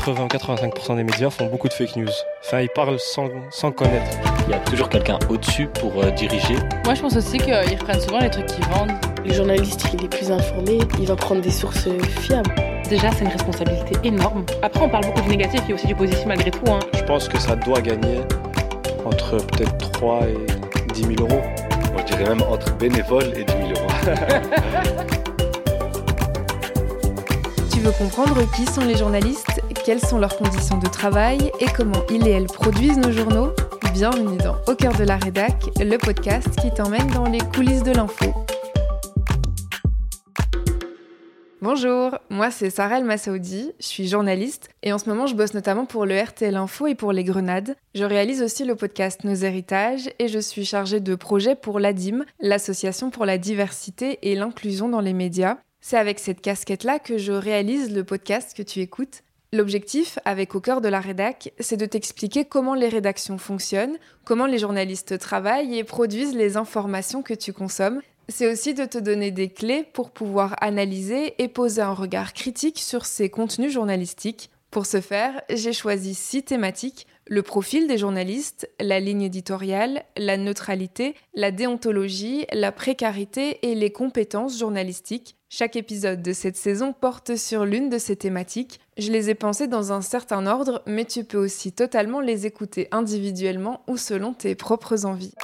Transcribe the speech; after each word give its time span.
80-85% 0.00 0.96
des 0.96 1.04
médias 1.04 1.28
font 1.28 1.46
beaucoup 1.46 1.68
de 1.68 1.74
fake 1.74 1.96
news. 1.96 2.08
Enfin, 2.42 2.60
ils 2.60 2.70
parlent 2.70 2.98
sans, 2.98 3.28
sans 3.50 3.70
connaître. 3.70 4.10
Il 4.46 4.52
y 4.52 4.54
a 4.54 4.58
toujours 4.60 4.88
quelqu'un 4.88 5.18
au-dessus 5.28 5.66
pour 5.66 6.02
euh, 6.02 6.10
diriger. 6.10 6.54
Moi, 6.84 6.94
je 6.94 7.02
pense 7.02 7.16
aussi 7.16 7.36
qu'ils 7.36 7.54
reprennent 7.54 8.00
souvent 8.00 8.20
les 8.20 8.30
trucs 8.30 8.46
qu'ils 8.46 8.64
vendent. 8.66 8.92
Le 9.24 9.34
journaliste, 9.34 9.86
il 9.92 10.04
est 10.04 10.08
plus 10.08 10.30
informé, 10.30 10.78
il 10.98 11.06
va 11.06 11.16
prendre 11.16 11.42
des 11.42 11.50
sources 11.50 11.88
fiables. 12.20 12.54
Déjà, 12.88 13.10
c'est 13.12 13.24
une 13.24 13.30
responsabilité 13.30 13.94
énorme. 14.02 14.44
Après, 14.62 14.82
on 14.82 14.88
parle 14.88 15.04
beaucoup 15.04 15.20
du 15.20 15.28
négatif, 15.28 15.60
il 15.64 15.68
y 15.68 15.72
a 15.72 15.74
aussi 15.74 15.86
du 15.86 15.94
positif 15.94 16.24
malgré 16.26 16.50
tout. 16.50 16.64
Hein. 16.70 16.80
Je 16.94 17.02
pense 17.02 17.28
que 17.28 17.38
ça 17.38 17.54
doit 17.54 17.82
gagner 17.82 18.20
entre 19.04 19.36
peut-être 19.36 19.90
3 19.92 20.20
et 20.22 20.92
10 20.94 21.00
000 21.02 21.12
euros. 21.20 21.42
Moi, 21.92 22.02
je 22.06 22.16
dirais 22.16 22.30
même 22.30 22.42
entre 22.42 22.74
bénévole 22.78 23.32
et 23.36 23.44
10 23.44 23.52
000 23.52 23.68
euros. 23.68 24.16
Tu 27.80 27.86
veux 27.86 27.92
comprendre 27.92 28.36
qui 28.54 28.66
sont 28.66 28.84
les 28.84 28.94
journalistes, 28.94 29.62
quelles 29.86 30.02
sont 30.02 30.18
leurs 30.18 30.36
conditions 30.36 30.76
de 30.76 30.86
travail 30.86 31.50
et 31.60 31.66
comment 31.74 32.04
ils 32.10 32.28
et 32.28 32.32
elles 32.32 32.44
produisent 32.44 32.98
nos 32.98 33.10
journaux 33.10 33.54
Bienvenue 33.94 34.36
dans 34.36 34.56
Au 34.68 34.74
cœur 34.74 34.94
de 34.94 35.04
la 35.04 35.16
rédac, 35.16 35.54
le 35.78 35.96
podcast 35.96 36.46
qui 36.60 36.70
t'emmène 36.74 37.06
dans 37.06 37.24
les 37.24 37.38
coulisses 37.38 37.82
de 37.82 37.92
l'info. 37.92 38.34
Bonjour, 41.62 42.18
moi 42.28 42.50
c'est 42.50 42.68
Sarah 42.68 42.98
El 42.98 43.06
je 43.08 43.70
suis 43.78 44.08
journaliste 44.08 44.68
et 44.82 44.92
en 44.92 44.98
ce 44.98 45.08
moment 45.08 45.26
je 45.26 45.34
bosse 45.34 45.54
notamment 45.54 45.86
pour 45.86 46.04
le 46.04 46.20
RTL 46.20 46.56
Info 46.56 46.86
et 46.86 46.94
pour 46.94 47.14
Les 47.14 47.24
Grenades. 47.24 47.76
Je 47.94 48.04
réalise 48.04 48.42
aussi 48.42 48.66
le 48.66 48.74
podcast 48.74 49.24
Nos 49.24 49.36
Héritages 49.36 50.10
et 50.18 50.28
je 50.28 50.38
suis 50.38 50.66
chargée 50.66 51.00
de 51.00 51.14
projets 51.14 51.56
pour 51.56 51.80
l'ADIM, 51.80 52.26
l'Association 52.40 53.08
pour 53.08 53.24
la 53.24 53.38
diversité 53.38 54.18
et 54.20 54.34
l'inclusion 54.34 54.90
dans 54.90 55.00
les 55.00 55.14
médias. 55.14 55.56
C'est 55.80 55.96
avec 55.96 56.18
cette 56.18 56.40
casquette-là 56.40 56.98
que 56.98 57.18
je 57.18 57.32
réalise 57.32 57.94
le 57.94 58.04
podcast 58.04 58.56
que 58.56 58.62
tu 58.62 58.80
écoutes. 58.80 59.22
L'objectif, 59.52 60.18
avec 60.24 60.54
Au 60.54 60.60
cœur 60.60 60.80
de 60.80 60.88
la 60.88 61.00
rédac, 61.00 61.52
c'est 61.58 61.76
de 61.76 61.86
t'expliquer 61.86 62.44
comment 62.44 62.74
les 62.74 62.88
rédactions 62.88 63.38
fonctionnent, 63.38 63.96
comment 64.24 64.46
les 64.46 64.58
journalistes 64.58 65.18
travaillent 65.18 65.76
et 65.76 65.84
produisent 65.84 66.36
les 66.36 66.56
informations 66.56 67.22
que 67.22 67.34
tu 67.34 67.52
consommes. 67.52 68.00
C'est 68.28 68.46
aussi 68.46 68.74
de 68.74 68.84
te 68.84 68.98
donner 68.98 69.32
des 69.32 69.48
clés 69.48 69.84
pour 69.92 70.12
pouvoir 70.12 70.54
analyser 70.60 71.34
et 71.42 71.48
poser 71.48 71.82
un 71.82 71.94
regard 71.94 72.32
critique 72.32 72.78
sur 72.78 73.06
ces 73.06 73.28
contenus 73.28 73.72
journalistiques. 73.72 74.50
Pour 74.70 74.86
ce 74.86 75.00
faire, 75.00 75.42
j'ai 75.50 75.72
choisi 75.72 76.14
six 76.14 76.44
thématiques 76.44 77.08
le 77.26 77.42
profil 77.42 77.86
des 77.86 77.96
journalistes, 77.96 78.68
la 78.80 78.98
ligne 78.98 79.22
éditoriale, 79.22 80.02
la 80.16 80.36
neutralité, 80.36 81.14
la 81.34 81.52
déontologie, 81.52 82.44
la 82.52 82.72
précarité 82.72 83.70
et 83.70 83.76
les 83.76 83.92
compétences 83.92 84.58
journalistiques. 84.58 85.36
Chaque 85.52 85.74
épisode 85.74 86.22
de 86.22 86.32
cette 86.32 86.56
saison 86.56 86.92
porte 86.92 87.34
sur 87.34 87.64
l'une 87.64 87.88
de 87.88 87.98
ces 87.98 88.14
thématiques. 88.14 88.78
Je 88.96 89.10
les 89.10 89.30
ai 89.30 89.34
pensées 89.34 89.66
dans 89.66 89.92
un 89.92 90.00
certain 90.00 90.46
ordre, 90.46 90.80
mais 90.86 91.04
tu 91.04 91.24
peux 91.24 91.38
aussi 91.38 91.72
totalement 91.72 92.20
les 92.20 92.46
écouter 92.46 92.86
individuellement 92.92 93.82
ou 93.88 93.96
selon 93.96 94.32
tes 94.32 94.54
propres 94.54 95.06
envies. 95.06 95.34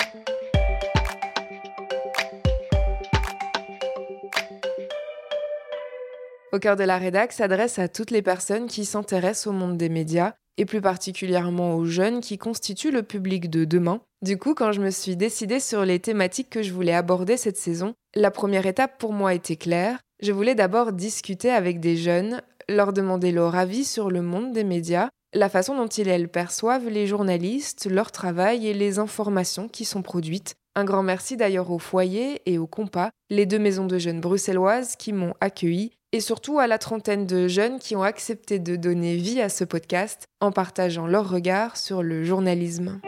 Au 6.52 6.60
cœur 6.60 6.76
de 6.76 6.84
la 6.84 6.98
rédac 6.98 7.32
s'adresse 7.32 7.80
à 7.80 7.88
toutes 7.88 8.12
les 8.12 8.22
personnes 8.22 8.68
qui 8.68 8.84
s'intéressent 8.84 9.48
au 9.48 9.52
monde 9.52 9.76
des 9.76 9.88
médias 9.88 10.34
et 10.56 10.66
plus 10.66 10.80
particulièrement 10.80 11.74
aux 11.74 11.84
jeunes 11.84 12.20
qui 12.20 12.38
constituent 12.38 12.92
le 12.92 13.02
public 13.02 13.50
de 13.50 13.64
demain. 13.64 14.00
Du 14.22 14.38
coup, 14.38 14.54
quand 14.54 14.70
je 14.70 14.80
me 14.80 14.90
suis 14.90 15.16
décidée 15.16 15.60
sur 15.60 15.84
les 15.84 15.98
thématiques 15.98 16.48
que 16.48 16.62
je 16.62 16.72
voulais 16.72 16.94
aborder 16.94 17.36
cette 17.36 17.58
saison, 17.58 17.94
la 18.16 18.30
première 18.30 18.66
étape 18.66 18.98
pour 18.98 19.12
moi 19.12 19.34
était 19.34 19.56
claire. 19.56 19.98
Je 20.20 20.32
voulais 20.32 20.54
d'abord 20.54 20.92
discuter 20.92 21.50
avec 21.50 21.80
des 21.80 21.96
jeunes, 21.96 22.40
leur 22.68 22.94
demander 22.94 23.30
leur 23.30 23.54
avis 23.54 23.84
sur 23.84 24.10
le 24.10 24.22
monde 24.22 24.52
des 24.52 24.64
médias, 24.64 25.10
la 25.34 25.50
façon 25.50 25.76
dont 25.76 25.86
ils 25.86 26.08
elles 26.08 26.30
perçoivent 26.30 26.88
les 26.88 27.06
journalistes, 27.06 27.86
leur 27.90 28.10
travail 28.10 28.66
et 28.66 28.72
les 28.72 28.98
informations 28.98 29.68
qui 29.68 29.84
sont 29.84 30.00
produites. 30.00 30.54
Un 30.74 30.84
grand 30.84 31.02
merci 31.02 31.36
d'ailleurs 31.36 31.70
au 31.70 31.78
foyer 31.78 32.40
et 32.46 32.56
au 32.56 32.66
compas, 32.66 33.10
les 33.28 33.44
deux 33.44 33.58
maisons 33.58 33.86
de 33.86 33.98
jeunes 33.98 34.20
bruxelloises 34.20 34.96
qui 34.96 35.12
m'ont 35.12 35.34
accueilli 35.40 35.92
et 36.12 36.20
surtout 36.20 36.58
à 36.58 36.66
la 36.66 36.78
trentaine 36.78 37.26
de 37.26 37.48
jeunes 37.48 37.78
qui 37.78 37.96
ont 37.96 38.02
accepté 38.02 38.58
de 38.58 38.76
donner 38.76 39.16
vie 39.16 39.42
à 39.42 39.50
ce 39.50 39.64
podcast 39.64 40.24
en 40.40 40.52
partageant 40.52 41.06
leur 41.06 41.28
regard 41.28 41.76
sur 41.76 42.02
le 42.02 42.24
journalisme. 42.24 43.00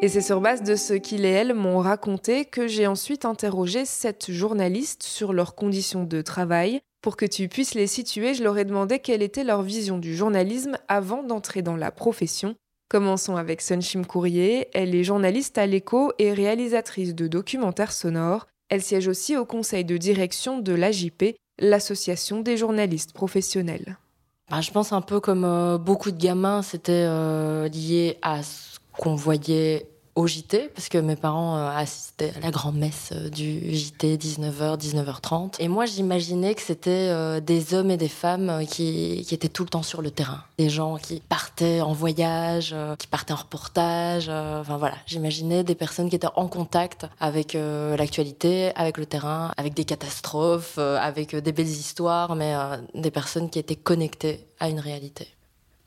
Et 0.00 0.08
c'est 0.08 0.20
sur 0.20 0.40
base 0.40 0.62
de 0.62 0.76
ce 0.76 0.94
qu'ils 0.94 1.24
et 1.24 1.30
elles 1.30 1.54
m'ont 1.54 1.80
raconté 1.80 2.44
que 2.44 2.68
j'ai 2.68 2.86
ensuite 2.86 3.24
interrogé 3.24 3.84
sept 3.84 4.30
journalistes 4.30 5.02
sur 5.02 5.32
leurs 5.32 5.56
conditions 5.56 6.04
de 6.04 6.22
travail. 6.22 6.80
Pour 7.02 7.16
que 7.16 7.26
tu 7.26 7.48
puisses 7.48 7.74
les 7.74 7.88
situer, 7.88 8.32
je 8.32 8.44
leur 8.44 8.56
ai 8.58 8.64
demandé 8.64 9.00
quelle 9.00 9.22
était 9.22 9.42
leur 9.42 9.62
vision 9.62 9.98
du 9.98 10.14
journalisme 10.14 10.78
avant 10.86 11.24
d'entrer 11.24 11.62
dans 11.62 11.76
la 11.76 11.90
profession. 11.90 12.54
Commençons 12.88 13.36
avec 13.36 13.60
Sunshim 13.60 14.04
Courrier. 14.04 14.68
Elle 14.72 14.94
est 14.94 15.02
journaliste 15.02 15.58
à 15.58 15.66
l'écho 15.66 16.12
et 16.18 16.32
réalisatrice 16.32 17.16
de 17.16 17.26
documentaires 17.26 17.92
sonores. 17.92 18.46
Elle 18.68 18.82
siège 18.82 19.08
aussi 19.08 19.36
au 19.36 19.44
conseil 19.44 19.84
de 19.84 19.96
direction 19.96 20.58
de 20.58 20.74
l'AJP, 20.74 21.34
l'association 21.58 22.40
des 22.40 22.56
journalistes 22.56 23.14
professionnels. 23.14 23.98
Bah, 24.48 24.60
je 24.60 24.70
pense 24.70 24.92
un 24.92 25.02
peu 25.02 25.18
comme 25.18 25.44
euh, 25.44 25.76
beaucoup 25.76 26.12
de 26.12 26.18
gamins, 26.18 26.62
c'était 26.62 26.92
euh, 26.92 27.68
lié 27.68 28.16
à 28.22 28.42
qu'on 28.98 29.14
voyait 29.14 29.86
au 30.18 30.26
JT, 30.26 30.70
parce 30.74 30.88
que 30.88 30.98
mes 30.98 31.14
parents 31.14 31.56
euh, 31.56 31.70
assistaient 31.70 32.32
à 32.36 32.40
la 32.40 32.50
grand-messe 32.50 33.10
euh, 33.12 33.30
du 33.30 33.72
JT 33.72 34.16
19h, 34.16 34.76
19h30. 34.76 35.54
Et 35.60 35.68
moi, 35.68 35.86
j'imaginais 35.86 36.56
que 36.56 36.60
c'était 36.60 36.90
euh, 36.90 37.38
des 37.38 37.72
hommes 37.72 37.92
et 37.92 37.96
des 37.96 38.08
femmes 38.08 38.64
qui, 38.68 39.24
qui, 39.24 39.32
étaient 39.32 39.48
tout 39.48 39.62
le 39.62 39.68
temps 39.68 39.84
sur 39.84 40.02
le 40.02 40.10
terrain. 40.10 40.42
Des 40.58 40.70
gens 40.70 40.96
qui 40.96 41.20
partaient 41.20 41.82
en 41.82 41.92
voyage, 41.92 42.74
qui 42.98 43.06
partaient 43.06 43.32
en 43.32 43.36
reportage. 43.36 44.28
Enfin 44.28 44.76
voilà, 44.76 44.96
j'imaginais 45.06 45.62
des 45.62 45.76
personnes 45.76 46.10
qui 46.10 46.16
étaient 46.16 46.26
en 46.34 46.48
contact 46.48 47.06
avec 47.20 47.54
l'actualité, 47.54 48.72
avec 48.74 48.98
le 48.98 49.06
terrain, 49.06 49.52
avec 49.56 49.74
des 49.74 49.84
catastrophes, 49.84 50.78
avec 50.78 51.36
des 51.36 51.52
belles 51.52 51.66
histoires, 51.66 52.34
mais 52.34 52.54
des 52.94 53.12
personnes 53.12 53.50
qui 53.50 53.60
étaient 53.60 53.76
connectées 53.76 54.46
à 54.58 54.68
une 54.68 54.80
réalité. 54.80 55.28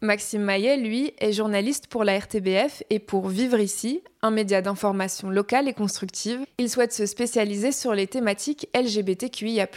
Maxime 0.01 0.41
Maillet, 0.41 0.77
lui, 0.77 1.13
est 1.19 1.31
journaliste 1.31 1.85
pour 1.85 2.03
la 2.03 2.17
RTBF 2.17 2.81
et 2.89 2.97
pour 2.97 3.27
Vivre 3.27 3.59
ici, 3.59 4.01
un 4.23 4.31
média 4.31 4.61
d'information 4.61 5.29
locale 5.29 5.67
et 5.67 5.73
constructive. 5.73 6.41
Il 6.59 6.69
souhaite 6.69 6.93
se 6.93 7.05
spécialiser 7.05 7.71
sur 7.71 7.93
les 7.93 8.07
thématiques 8.07 8.67
LGBTQIA+. 8.75 9.67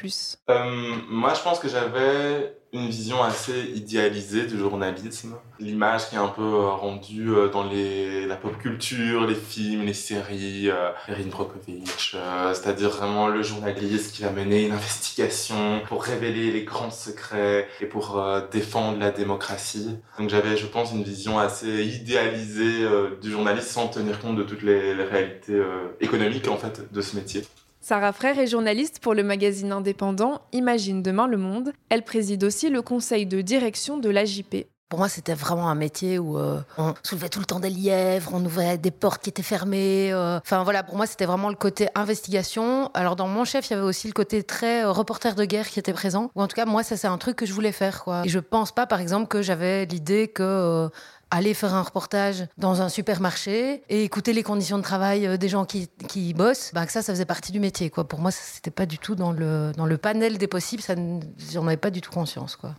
Euh, 0.51 0.95
moi, 1.09 1.33
je 1.35 1.41
pense 1.43 1.59
que 1.59 1.69
j'avais 1.69 2.57
une 2.73 2.89
vision 2.89 3.23
assez 3.23 3.71
idéalisée 3.77 4.47
du 4.47 4.59
journalisme. 4.59 5.37
L'image 5.61 6.09
qui 6.09 6.17
est 6.17 6.19
un 6.19 6.29
peu 6.29 6.43
euh, 6.43 6.71
rendue 6.71 7.31
euh, 7.31 7.49
dans 7.49 7.63
la 7.63 8.35
pop 8.35 8.59
culture, 8.59 9.27
les 9.27 9.37
films, 9.37 9.85
les 9.85 9.95
séries, 9.95 10.67
Erin 10.67 11.29
Brockovich, 11.31 12.17
c'est-à-dire 12.53 12.91
vraiment 12.91 13.29
le 13.29 13.43
journaliste 13.43 14.15
qui 14.15 14.23
va 14.23 14.31
mener 14.31 14.67
une 14.67 14.73
investigation 14.73 15.83
pour 15.87 16.03
révéler 16.03 16.51
les 16.51 16.65
grands 16.65 16.91
secrets 16.91 17.69
et 17.81 17.87
pour 17.87 18.21
défendre 18.51 18.99
la 18.99 19.13
démocratie. 19.13 19.97
Donc 20.19 20.31
j'avais, 20.31 20.57
je 20.57 20.67
pense, 20.67 20.93
une 20.93 21.05
vision 21.05 21.39
assez 21.39 21.85
idéalisée 21.85 22.87
du 23.23 23.31
journaliste 23.31 23.69
sans 23.69 23.87
tenir 23.89 24.19
compte 24.19 24.34
de 24.35 24.43
toutes 24.43 24.63
les, 24.63 24.95
les 24.95 25.05
réalités 25.05 25.63
économiques 26.01 26.49
en 26.49 26.57
fait 26.57 26.93
de 26.93 27.01
ce 27.01 27.17
métier. 27.17 27.43
Sarah 27.85 28.15
Frère 28.15 28.39
est 28.39 28.47
journaliste 28.47 29.01
pour 29.01 29.13
le 29.13 29.23
magazine 29.23 29.71
indépendant 29.71 30.41
Imagine 30.53 31.03
demain 31.03 31.27
le 31.27 31.37
monde. 31.37 31.75
Elle 31.91 32.03
préside 32.03 32.43
aussi 32.43 32.71
le 32.71 32.81
conseil 32.81 33.27
de 33.27 33.43
direction 33.43 33.99
de 33.99 34.09
l'AJP. 34.09 34.69
Pour 34.89 35.01
moi, 35.01 35.11
c'était 35.11 35.35
vraiment 35.35 35.69
un 35.69 35.75
métier 35.75 36.19
où 36.19 36.39
euh, 36.39 36.61
on 36.79 36.95
soulevait 37.03 37.29
tout 37.29 37.41
le 37.41 37.45
temps 37.45 37.61
des 37.61 37.69
lièvres, 37.69 38.31
on 38.33 38.43
ouvrait 38.43 38.79
des 38.79 38.91
portes 38.91 39.23
qui 39.23 39.29
étaient 39.29 39.43
fermées. 39.43 40.13
Euh. 40.13 40.39
Enfin 40.39 40.63
voilà, 40.63 40.83
pour 40.83 40.97
moi, 40.97 41.07
c'était 41.07 41.27
vraiment 41.27 41.51
le 41.51 41.57
côté 41.57 41.89
investigation. 41.95 42.91
Alors 42.95 43.17
dans 43.17 43.29
mon 43.29 43.45
chef, 43.45 43.69
il 43.69 43.75
y 43.75 43.77
avait 43.77 43.85
aussi 43.85 44.07
le 44.07 44.15
côté 44.15 44.43
très 44.45 44.85
euh, 44.85 44.91
reporter 44.91 45.35
de 45.35 45.45
guerre 45.45 45.69
qui 45.69 45.79
était 45.79 45.93
présent. 45.93 46.31
Ou 46.37 46.43
en 46.43 46.47
tout 46.47 46.57
cas, 46.57 46.65
moi, 46.65 46.85
ça 46.85 46.97
c'est 46.97 47.07
un 47.07 47.19
truc 47.19 47.37
que 47.37 47.45
je 47.45 47.53
voulais 47.53 47.73
faire. 47.73 48.03
Quoi. 48.03 48.23
Et 48.25 48.31
je 48.31 48.39
pense 48.39 48.73
pas, 48.73 48.87
par 48.87 49.01
exemple, 49.01 49.27
que 49.27 49.43
j'avais 49.43 49.85
l'idée 49.85 50.29
que 50.29 50.89
aller 51.35 51.53
faire 51.53 51.75
un 51.75 51.83
reportage 51.83 52.47
dans 52.59 52.81
un 52.81 52.89
supermarché 52.89 53.83
et 53.89 54.05
écouter 54.05 54.33
les 54.33 54.45
conditions 54.45 54.79
de 54.79 54.83
travail 54.83 55.27
euh, 55.27 55.37
des 55.37 55.49
gens 55.49 55.65
qui, 55.65 55.89
qui 56.09 56.33
bossent, 56.33 56.71
bah, 56.73 56.87
que 56.87 56.93
ça, 56.93 57.03
ça 57.03 57.13
faisait 57.13 57.25
partie 57.25 57.51
du 57.51 57.59
métier. 57.59 57.91
Quoi. 57.91 58.07
Pour 58.07 58.21
moi, 58.21 58.31
c'était 58.31 58.71
pas 58.71 58.87
du 58.87 58.99
tout 58.99 59.17
dans 59.17 59.33
le, 59.33 59.73
dans 59.77 59.87
le 59.87 59.99
panel 59.99 60.39
des 60.39 60.47
possibles, 60.47 60.83
ça, 60.83 60.95
j'en 61.53 61.67
avais 61.67 61.77
pas 61.77 61.91
du 61.91 62.01
tout 62.01 62.13
conscience. 62.13 62.55
Quoi. 62.55 62.75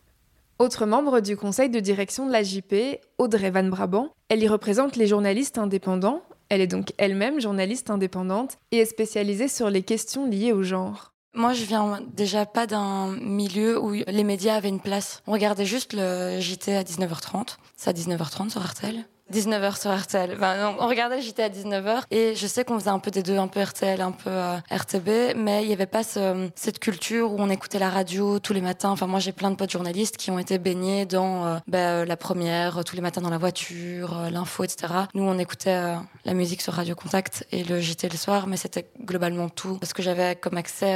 Autre 0.57 0.85
membre 0.85 1.19
du 1.19 1.35
conseil 1.35 1.69
de 1.69 1.81
direction 1.81 2.25
de 2.25 2.31
la 2.31 2.43
JP, 2.43 2.99
Audrey 3.17 3.51
Van 3.51 3.63
Brabant, 3.63 4.09
elle 4.29 4.41
y 4.41 4.47
représente 4.47 4.95
les 4.95 5.05
journalistes 5.05 5.57
indépendants. 5.57 6.21
Elle 6.47 6.61
est 6.61 6.67
donc 6.67 6.93
elle-même 6.97 7.41
journaliste 7.41 7.89
indépendante 7.89 8.57
et 8.71 8.77
est 8.77 8.85
spécialisée 8.85 9.49
sur 9.49 9.69
les 9.69 9.83
questions 9.83 10.29
liées 10.29 10.53
au 10.53 10.63
genre. 10.63 11.11
Moi, 11.35 11.53
je 11.53 11.65
viens 11.65 11.99
déjà 12.13 12.45
pas 12.45 12.65
d'un 12.65 13.11
milieu 13.11 13.77
où 13.77 13.91
les 13.91 14.23
médias 14.23 14.55
avaient 14.55 14.69
une 14.69 14.79
place. 14.79 15.21
On 15.27 15.33
regardait 15.33 15.65
juste 15.65 15.91
le 15.93 16.39
JT 16.39 16.75
à 16.75 16.83
19h30. 16.83 17.57
C'est 17.75 17.89
à 17.89 17.93
19h30 17.93 18.49
sur 18.51 18.65
RTL. 18.65 19.05
19h 19.33 19.81
sur 19.81 19.95
RTL. 19.95 20.33
Enfin, 20.35 20.75
on 20.79 20.87
regardait 20.87 21.19
JT 21.19 21.41
à 21.41 21.49
19h 21.49 22.03
et 22.11 22.35
je 22.35 22.45
sais 22.45 22.63
qu'on 22.63 22.77
faisait 22.77 22.91
un 22.91 22.99
peu 22.99 23.09
des 23.09 23.23
deux, 23.23 23.37
un 23.37 23.47
peu 23.47 23.61
RTL, 23.61 23.99
un 23.99 24.11
peu 24.11 24.29
euh, 24.29 24.57
RTB, 24.69 25.35
mais 25.35 25.63
il 25.63 25.67
n'y 25.67 25.73
avait 25.73 25.87
pas 25.87 26.03
ce, 26.03 26.49
cette 26.55 26.77
culture 26.77 27.33
où 27.33 27.37
on 27.39 27.49
écoutait 27.49 27.79
la 27.79 27.89
radio 27.89 28.37
tous 28.37 28.53
les 28.53 28.61
matins. 28.61 28.91
Enfin, 28.91 29.07
moi, 29.07 29.19
j'ai 29.19 29.31
plein 29.31 29.49
de 29.49 29.55
potes 29.55 29.71
journalistes 29.71 30.17
qui 30.17 30.29
ont 30.29 30.37
été 30.37 30.59
baignés 30.59 31.07
dans 31.07 31.45
euh, 31.45 31.57
bah, 31.67 31.77
euh, 31.77 32.05
la 32.05 32.17
première, 32.17 32.83
tous 32.83 32.95
les 32.95 33.01
matins 33.01 33.21
dans 33.21 33.31
la 33.31 33.39
voiture, 33.39 34.29
l'info, 34.31 34.63
etc. 34.63 34.93
Nous, 35.15 35.23
on 35.23 35.39
écoutait 35.39 35.95
la 36.23 36.33
musique 36.33 36.61
sur 36.61 36.73
Radio 36.73 36.93
Contact 36.93 37.47
et 37.51 37.63
le 37.63 37.79
JT 37.79 38.09
le 38.09 38.17
soir, 38.17 38.45
mais 38.45 38.57
c'était 38.57 38.87
globalement 39.03 39.49
tout 39.49 39.77
parce 39.79 39.93
que 39.93 40.03
j'avais 40.03 40.35
comme 40.35 40.57
accès 40.57 40.95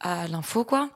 à 0.00 0.28
l'info, 0.28 0.64
quoi. 0.64 0.90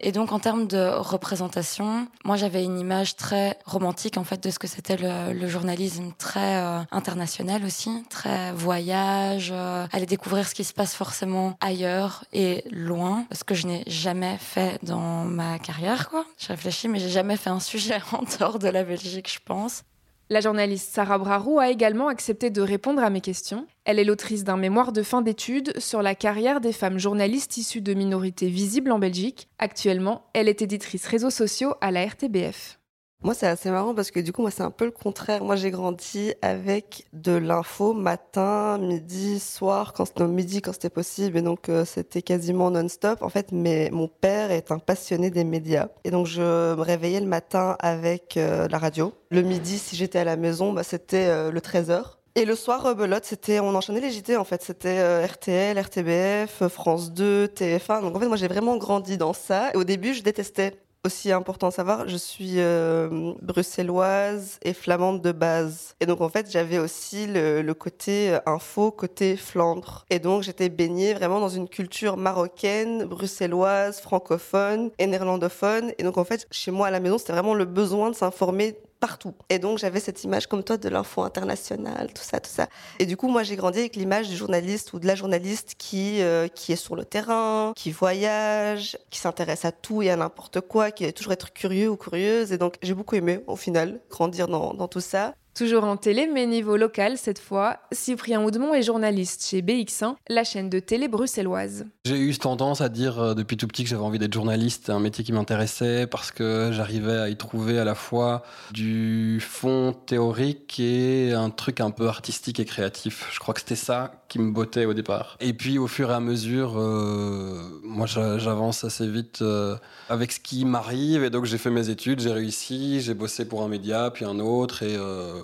et 0.00 0.12
donc, 0.12 0.32
en 0.32 0.38
termes 0.38 0.66
de 0.66 0.90
représentation, 0.96 2.06
moi, 2.24 2.36
j'avais 2.36 2.64
une 2.64 2.78
image 2.78 3.16
très 3.16 3.58
romantique, 3.64 4.18
en 4.18 4.24
fait, 4.24 4.42
de 4.42 4.50
ce 4.50 4.58
que 4.58 4.66
c'était 4.66 4.96
le, 4.96 5.32
le 5.32 5.48
journalisme 5.48 6.12
très 6.18 6.56
euh, 6.62 6.80
international 6.90 7.64
aussi, 7.64 8.02
très 8.10 8.52
voyage, 8.52 9.50
euh, 9.52 9.86
aller 9.92 10.06
découvrir 10.06 10.46
ce 10.46 10.54
qui 10.54 10.64
se 10.64 10.74
passe 10.74 10.94
forcément 10.94 11.56
ailleurs 11.60 12.24
et 12.32 12.64
loin, 12.70 13.24
parce 13.28 13.44
que 13.44 13.54
je 13.54 13.66
n'ai 13.66 13.84
jamais 13.86 14.36
fait 14.38 14.78
dans 14.82 15.24
ma 15.24 15.58
carrière, 15.58 16.10
quoi. 16.10 16.26
Je 16.38 16.48
réfléchis, 16.48 16.88
mais 16.88 16.98
j'ai 16.98 17.08
jamais 17.08 17.36
fait 17.36 17.50
un 17.50 17.60
sujet 17.60 18.00
en 18.12 18.22
dehors 18.38 18.58
de 18.58 18.68
la 18.68 18.84
Belgique, 18.84 19.32
je 19.32 19.38
pense. 19.44 19.84
La 20.30 20.42
journaliste 20.42 20.92
Sarah 20.92 21.16
Brarou 21.16 21.58
a 21.58 21.70
également 21.70 22.08
accepté 22.08 22.50
de 22.50 22.60
répondre 22.60 23.02
à 23.02 23.08
mes 23.08 23.22
questions. 23.22 23.66
Elle 23.86 23.98
est 23.98 24.04
l'autrice 24.04 24.44
d'un 24.44 24.58
mémoire 24.58 24.92
de 24.92 25.02
fin 25.02 25.22
d'études 25.22 25.72
sur 25.80 26.02
la 26.02 26.14
carrière 26.14 26.60
des 26.60 26.74
femmes 26.74 26.98
journalistes 26.98 27.56
issues 27.56 27.80
de 27.80 27.94
minorités 27.94 28.48
visibles 28.48 28.92
en 28.92 28.98
Belgique. 28.98 29.48
Actuellement, 29.58 30.26
elle 30.34 30.50
est 30.50 30.60
éditrice 30.60 31.06
réseaux 31.06 31.30
sociaux 31.30 31.72
à 31.80 31.90
la 31.90 32.04
RTBF. 32.04 32.78
Moi, 33.24 33.34
c'est 33.34 33.48
assez 33.48 33.68
marrant 33.68 33.96
parce 33.96 34.12
que 34.12 34.20
du 34.20 34.32
coup, 34.32 34.42
moi, 34.42 34.52
c'est 34.52 34.62
un 34.62 34.70
peu 34.70 34.84
le 34.84 34.92
contraire. 34.92 35.42
Moi, 35.42 35.56
j'ai 35.56 35.72
grandi 35.72 36.34
avec 36.40 37.08
de 37.12 37.32
l'info 37.32 37.92
matin, 37.92 38.78
midi, 38.78 39.40
soir, 39.40 39.92
quand 39.92 40.04
c'était 40.04 40.28
midi, 40.28 40.62
quand 40.62 40.72
c'était 40.72 40.88
possible. 40.88 41.36
Et 41.36 41.42
donc, 41.42 41.68
euh, 41.68 41.84
c'était 41.84 42.22
quasiment 42.22 42.70
non-stop. 42.70 43.22
En 43.22 43.28
fait, 43.28 43.50
mais 43.50 43.90
mon 43.92 44.06
père 44.06 44.52
est 44.52 44.70
un 44.70 44.78
passionné 44.78 45.30
des 45.30 45.42
médias. 45.42 45.88
Et 46.04 46.12
donc, 46.12 46.26
je 46.26 46.40
me 46.40 46.80
réveillais 46.80 47.18
le 47.18 47.26
matin 47.26 47.76
avec 47.80 48.36
euh, 48.36 48.68
la 48.68 48.78
radio. 48.78 49.12
Le 49.32 49.42
midi, 49.42 49.80
si 49.80 49.96
j'étais 49.96 50.20
à 50.20 50.24
la 50.24 50.36
maison, 50.36 50.72
bah, 50.72 50.84
c'était 50.84 51.26
euh, 51.26 51.50
le 51.50 51.58
13h. 51.58 52.02
Et 52.36 52.44
le 52.44 52.54
soir, 52.54 52.84
rebelote, 52.84 53.24
c'était, 53.24 53.58
on 53.58 53.74
enchaînait 53.74 54.00
les 54.00 54.12
JT 54.12 54.36
en 54.36 54.44
fait. 54.44 54.62
C'était 54.62 55.26
RTL, 55.26 55.76
RTBF, 55.76 56.68
France 56.68 57.12
2, 57.12 57.46
TF1. 57.46 58.02
Donc 58.02 58.14
en 58.14 58.20
fait, 58.20 58.28
moi 58.28 58.36
j'ai 58.36 58.46
vraiment 58.46 58.76
grandi 58.76 59.16
dans 59.18 59.32
ça. 59.32 59.72
Et 59.74 59.76
au 59.76 59.82
début, 59.82 60.14
je 60.14 60.22
détestais 60.22 60.74
aussi 61.08 61.32
important 61.32 61.68
à 61.68 61.70
savoir, 61.70 62.06
je 62.06 62.18
suis 62.18 62.56
euh, 62.58 63.32
bruxelloise 63.40 64.58
et 64.62 64.74
flamande 64.74 65.22
de 65.22 65.32
base. 65.32 65.94
Et 66.00 66.06
donc 66.06 66.20
en 66.20 66.28
fait, 66.28 66.50
j'avais 66.50 66.78
aussi 66.78 67.26
le, 67.26 67.72
côté 67.72 68.30
euh, 68.34 68.40
info, 68.44 68.90
côté 68.90 69.36
Flandre. 69.38 70.04
Et 70.10 70.18
donc 70.18 70.42
j'étais 70.42 70.68
baignée 70.68 71.14
vraiment 71.14 71.40
dans 71.40 71.48
une 71.48 71.66
culture 71.66 72.18
marocaine, 72.18 73.06
bruxelloise, 73.06 74.00
francophone 74.00 74.90
et 74.98 75.06
néerlandophone. 75.06 75.92
Et 75.96 76.02
donc 76.02 76.18
en 76.18 76.24
fait, 76.24 76.46
chez 76.50 76.70
moi 76.70 76.88
à 76.88 76.90
la 76.90 77.00
maison, 77.00 77.16
c'était 77.16 77.32
vraiment 77.32 77.54
le 77.54 77.64
besoin 77.64 78.10
de 78.10 78.14
s'informer 78.14 78.76
partout. 79.00 79.34
Et 79.48 79.58
donc 79.58 79.78
j'avais 79.78 80.00
cette 80.00 80.24
image 80.24 80.46
comme 80.46 80.62
toi 80.62 80.76
de 80.76 80.88
l'info 80.88 81.22
internationale, 81.22 82.12
tout 82.14 82.22
ça, 82.22 82.40
tout 82.40 82.50
ça. 82.50 82.68
Et 82.98 83.06
du 83.06 83.16
coup, 83.16 83.28
moi 83.28 83.42
j'ai 83.42 83.56
grandi 83.56 83.78
avec 83.78 83.96
l'image 83.96 84.28
du 84.28 84.36
journaliste 84.36 84.92
ou 84.92 84.98
de 84.98 85.06
la 85.06 85.14
journaliste 85.14 85.74
qui 85.78 86.20
euh, 86.22 86.48
qui 86.48 86.72
est 86.72 86.76
sur 86.76 86.96
le 86.96 87.04
terrain, 87.04 87.72
qui 87.76 87.90
voyage, 87.90 88.98
qui 89.10 89.18
s'intéresse 89.18 89.64
à 89.64 89.72
tout 89.72 90.02
et 90.02 90.10
à 90.10 90.16
n'importe 90.16 90.60
quoi, 90.60 90.90
qui 90.90 91.04
est 91.04 91.12
toujours 91.12 91.32
être 91.32 91.52
curieux 91.52 91.88
ou 91.88 91.96
curieuse. 91.96 92.52
Et 92.52 92.58
donc 92.58 92.76
j'ai 92.82 92.94
beaucoup 92.94 93.14
aimé 93.14 93.40
au 93.46 93.56
final 93.56 94.00
grandir 94.10 94.48
dans, 94.48 94.74
dans 94.74 94.88
tout 94.88 95.00
ça. 95.00 95.34
Toujours 95.58 95.82
en 95.82 95.96
télé, 95.96 96.28
mais 96.32 96.46
niveau 96.46 96.76
local 96.76 97.18
cette 97.18 97.40
fois, 97.40 97.78
Cyprien 97.90 98.44
Oudemont 98.44 98.74
est 98.74 98.84
journaliste 98.84 99.44
chez 99.44 99.60
BX1, 99.60 100.14
la 100.28 100.44
chaîne 100.44 100.70
de 100.70 100.78
télé 100.78 101.08
bruxelloise. 101.08 101.84
J'ai 102.04 102.16
eu 102.16 102.38
tendance 102.38 102.80
à 102.80 102.88
dire 102.88 103.18
euh, 103.18 103.34
depuis 103.34 103.56
tout 103.56 103.66
petit 103.66 103.82
que 103.82 103.90
j'avais 103.90 104.04
envie 104.04 104.20
d'être 104.20 104.32
journaliste, 104.32 104.88
un 104.88 105.00
métier 105.00 105.24
qui 105.24 105.32
m'intéressait 105.32 106.06
parce 106.06 106.30
que 106.30 106.70
j'arrivais 106.72 107.18
à 107.18 107.28
y 107.28 107.36
trouver 107.36 107.80
à 107.80 107.84
la 107.84 107.96
fois 107.96 108.44
du 108.70 109.40
fond 109.40 109.92
théorique 110.06 110.78
et 110.78 111.32
un 111.32 111.50
truc 111.50 111.80
un 111.80 111.90
peu 111.90 112.06
artistique 112.06 112.60
et 112.60 112.64
créatif. 112.64 113.28
Je 113.32 113.40
crois 113.40 113.52
que 113.52 113.58
c'était 113.58 113.74
ça 113.74 114.22
qui 114.28 114.38
me 114.38 114.52
bottait 114.52 114.84
au 114.84 114.94
départ. 114.94 115.36
Et 115.40 115.54
puis 115.54 115.78
au 115.78 115.88
fur 115.88 116.12
et 116.12 116.14
à 116.14 116.20
mesure, 116.20 116.78
euh, 116.78 117.80
moi 117.82 118.06
j'avance 118.06 118.84
assez 118.84 119.08
vite 119.08 119.42
euh, 119.42 119.76
avec 120.08 120.30
ce 120.30 120.38
qui 120.38 120.64
m'arrive 120.64 121.24
et 121.24 121.30
donc 121.30 121.46
j'ai 121.46 121.58
fait 121.58 121.70
mes 121.70 121.88
études, 121.88 122.20
j'ai 122.20 122.32
réussi, 122.32 123.00
j'ai 123.00 123.14
bossé 123.14 123.44
pour 123.44 123.64
un 123.64 123.68
média 123.68 124.12
puis 124.12 124.24
un 124.24 124.38
autre 124.38 124.84
et 124.84 124.96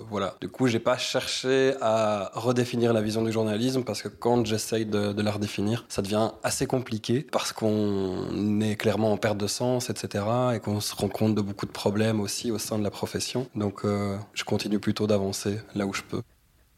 voilà. 0.09 0.35
Du 0.41 0.49
coup, 0.49 0.67
j'ai 0.67 0.79
pas 0.79 0.97
cherché 0.97 1.73
à 1.81 2.31
redéfinir 2.33 2.93
la 2.93 3.01
vision 3.01 3.23
du 3.23 3.31
journalisme 3.31 3.83
parce 3.83 4.01
que 4.01 4.07
quand 4.07 4.45
j'essaye 4.45 4.85
de, 4.85 5.21
la 5.21 5.31
redéfinir, 5.31 5.85
ça 5.89 6.01
devient 6.01 6.31
assez 6.43 6.67
compliqué 6.67 7.25
parce 7.31 7.53
qu'on 7.53 8.61
est 8.61 8.75
clairement 8.75 9.11
en 9.11 9.17
perte 9.17 9.37
de 9.37 9.47
sens, 9.47 9.89
etc. 9.89 10.23
et 10.55 10.59
qu'on 10.59 10.79
se 10.79 10.95
rend 10.95 11.09
compte 11.09 11.35
de 11.35 11.41
beaucoup 11.41 11.65
de 11.65 11.71
problèmes 11.71 12.19
aussi 12.21 12.51
au 12.51 12.57
sein 12.57 12.77
de 12.77 12.83
la 12.83 12.91
profession. 12.91 13.47
Donc, 13.55 13.85
euh, 13.85 14.17
je 14.33 14.43
continue 14.43 14.79
plutôt 14.79 15.07
d'avancer 15.07 15.59
là 15.73 15.85
où 15.85 15.93
je 15.93 16.03
peux. 16.03 16.21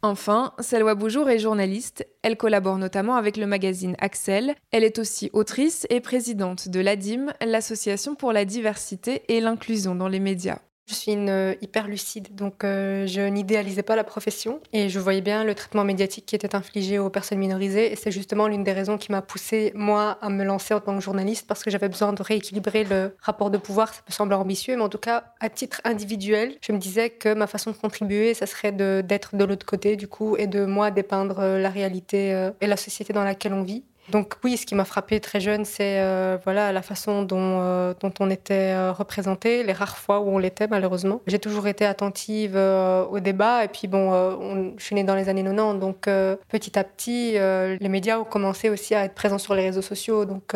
Enfin, 0.03 0.53
Selwa 0.59 0.93
Boujour 0.93 1.29
est 1.29 1.39
journaliste. 1.39 2.07
Elle 2.21 2.37
collabore 2.37 2.77
notamment 2.77 3.15
avec 3.15 3.35
le 3.35 3.47
magazine 3.47 3.95
Axel. 3.99 4.55
Elle 4.71 4.83
est 4.83 4.99
aussi 4.99 5.29
autrice 5.33 5.87
et 5.89 6.01
présidente 6.01 6.69
de 6.69 6.79
l'ADIM, 6.79 7.33
l'Association 7.43 8.15
pour 8.15 8.31
la 8.31 8.45
diversité 8.45 9.23
et 9.27 9.41
l'inclusion 9.41 9.95
dans 9.95 10.07
les 10.07 10.19
médias. 10.19 10.59
Je 10.87 10.95
suis 10.95 11.11
une 11.11 11.27
euh, 11.27 11.53
hyper 11.61 11.89
lucide, 11.89 12.33
donc 12.33 12.63
euh, 12.63 13.05
je 13.07 13.19
n'idéalisais 13.19 13.83
pas 13.83 13.97
la 13.97 14.05
profession 14.05 14.61
et 14.71 14.87
je 14.87 14.99
voyais 14.99 15.19
bien 15.19 15.43
le 15.43 15.53
traitement 15.53 15.83
médiatique 15.83 16.25
qui 16.25 16.33
était 16.33 16.55
infligé 16.55 16.97
aux 16.97 17.09
personnes 17.09 17.39
minorisées. 17.39 17.91
Et 17.91 17.97
c'est 17.97 18.09
justement 18.09 18.47
l'une 18.47 18.63
des 18.63 18.71
raisons 18.71 18.97
qui 18.97 19.11
m'a 19.11 19.21
poussée, 19.21 19.73
moi, 19.75 20.17
à 20.21 20.29
me 20.29 20.45
lancer 20.45 20.73
en 20.73 20.79
tant 20.79 20.95
que 20.95 21.03
journaliste 21.03 21.45
parce 21.45 21.61
que 21.61 21.69
j'avais 21.69 21.89
besoin 21.89 22.13
de 22.13 22.23
rééquilibrer 22.23 22.85
le 22.85 23.17
rapport 23.19 23.51
de 23.51 23.57
pouvoir. 23.57 23.93
Ça 23.93 24.01
me 24.07 24.13
semble 24.13 24.33
ambitieux, 24.35 24.77
mais 24.77 24.83
en 24.83 24.87
tout 24.87 24.97
cas, 24.97 25.33
à 25.41 25.49
titre 25.49 25.81
individuel, 25.83 26.55
je 26.61 26.71
me 26.71 26.77
disais 26.77 27.09
que 27.09 27.33
ma 27.33 27.47
façon 27.47 27.71
de 27.71 27.75
contribuer, 27.75 28.33
ça 28.33 28.45
serait 28.45 28.71
d'être 28.71 29.35
de, 29.35 29.39
de 29.39 29.43
l'autre 29.43 29.65
côté, 29.65 29.97
du 29.97 30.07
coup, 30.07 30.37
et 30.37 30.47
de 30.47 30.63
moi 30.63 30.89
dépeindre 30.89 31.39
euh, 31.39 31.59
la 31.59 31.69
réalité 31.69 32.49
et 32.61 32.67
la 32.67 32.77
société 32.77 33.11
dans 33.11 33.25
laquelle 33.25 33.53
on 33.53 33.63
vit. 33.63 33.83
Donc 34.09 34.35
oui, 34.43 34.55
ce 34.57 34.65
qui 34.65 34.73
m'a 34.75 34.85
frappé 34.85 35.19
très 35.19 35.39
jeune, 35.39 35.65
c'est 35.65 35.99
euh, 35.99 36.37
voilà 36.43 36.71
la 36.71 36.81
façon 36.81 37.23
dont, 37.23 37.59
euh, 37.61 37.93
dont 37.99 38.13
on 38.19 38.29
était 38.29 38.73
euh, 38.73 38.93
représenté, 38.93 39.63
les 39.63 39.73
rares 39.73 39.97
fois 39.97 40.21
où 40.21 40.29
on 40.29 40.37
l'était 40.37 40.67
malheureusement. 40.67 41.21
J'ai 41.27 41.39
toujours 41.39 41.67
été 41.67 41.85
attentive 41.85 42.55
au 42.55 43.19
débat 43.19 43.65
et 43.65 43.67
puis 43.67 43.87
bon, 43.87 44.11
on, 44.11 44.73
je 44.77 44.83
suis 44.83 44.95
née 44.95 45.03
dans 45.03 45.15
les 45.15 45.29
années 45.29 45.43
90, 45.43 45.79
donc 45.79 46.09
petit 46.47 46.79
à 46.79 46.83
petit, 46.83 47.33
les 47.33 47.89
médias 47.89 48.19
ont 48.19 48.23
commencé 48.23 48.69
aussi 48.69 48.95
à 48.95 49.03
être 49.03 49.13
présents 49.13 49.37
sur 49.37 49.55
les 49.55 49.63
réseaux 49.63 49.81
sociaux. 49.81 50.25
Donc 50.25 50.55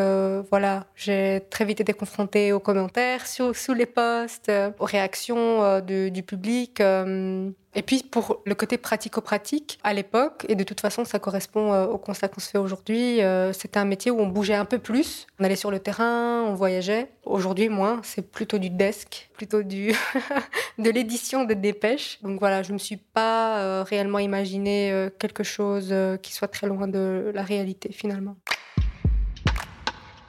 voilà, 0.50 0.86
j'ai 0.96 1.42
très 1.50 1.66
vite 1.66 1.82
été 1.82 1.94
confrontée 1.94 2.54
aux 2.54 2.60
commentaires 2.60 3.28
sous, 3.28 3.54
sous 3.54 3.74
les 3.74 3.86
posts, 3.86 4.52
aux 4.80 4.86
réactions 4.86 5.80
du 5.82 6.24
public. 6.24 6.82
Et 7.74 7.84
puis 7.84 8.04
pour 8.04 8.42
le 8.46 8.54
côté 8.54 8.78
pratico-pratique, 8.78 9.80
à 9.84 9.94
l'époque, 9.94 10.46
et 10.50 10.56
de 10.56 10.64
toute 10.64 10.82
façon 10.82 11.06
ça 11.06 11.20
correspond 11.20 11.72
euh, 11.72 11.86
au 11.86 11.98
constat 11.98 12.28
qu'on 12.28 12.42
se 12.42 12.50
fait 12.50 12.58
aujourd'hui, 12.58 13.22
euh, 13.22 13.54
c'était 13.54 13.80
un 13.80 13.86
métier 13.86 14.12
où 14.12 14.20
on 14.20 14.28
bougeait 14.28 14.56
un 14.56 14.66
peu 14.66 14.78
plus, 14.78 15.26
on 15.40 15.46
allait 15.46 15.56
sur 15.56 15.72
le 15.72 15.80
terrain, 15.80 16.44
on 16.44 16.54
voyageait. 16.54 17.10
Aujourd'hui, 17.24 17.70
moins, 17.70 18.02
c'est 18.04 18.30
plutôt 18.30 18.58
du 18.58 18.70
desk, 18.70 19.30
plutôt 19.34 19.64
du 19.64 19.94
de 20.80 20.90
l'édition 20.90 21.46
de 21.46 21.54
dépêches. 21.54 22.20
Donc 22.24 22.40
voilà, 22.40 22.62
je 22.62 22.70
ne 22.70 22.74
me 22.74 22.78
suis 22.78 22.98
pas 22.98 23.60
euh, 23.60 23.84
réellement 23.84 24.20
imaginé 24.20 25.10
quelque 25.20 25.44
chose 25.44 25.94
qui 26.22 26.34
soit 26.34 26.50
très 26.50 26.68
loin 26.68 26.88
de 26.88 27.32
la 27.34 27.44
réalité 27.44 27.92
finalement. 27.94 28.36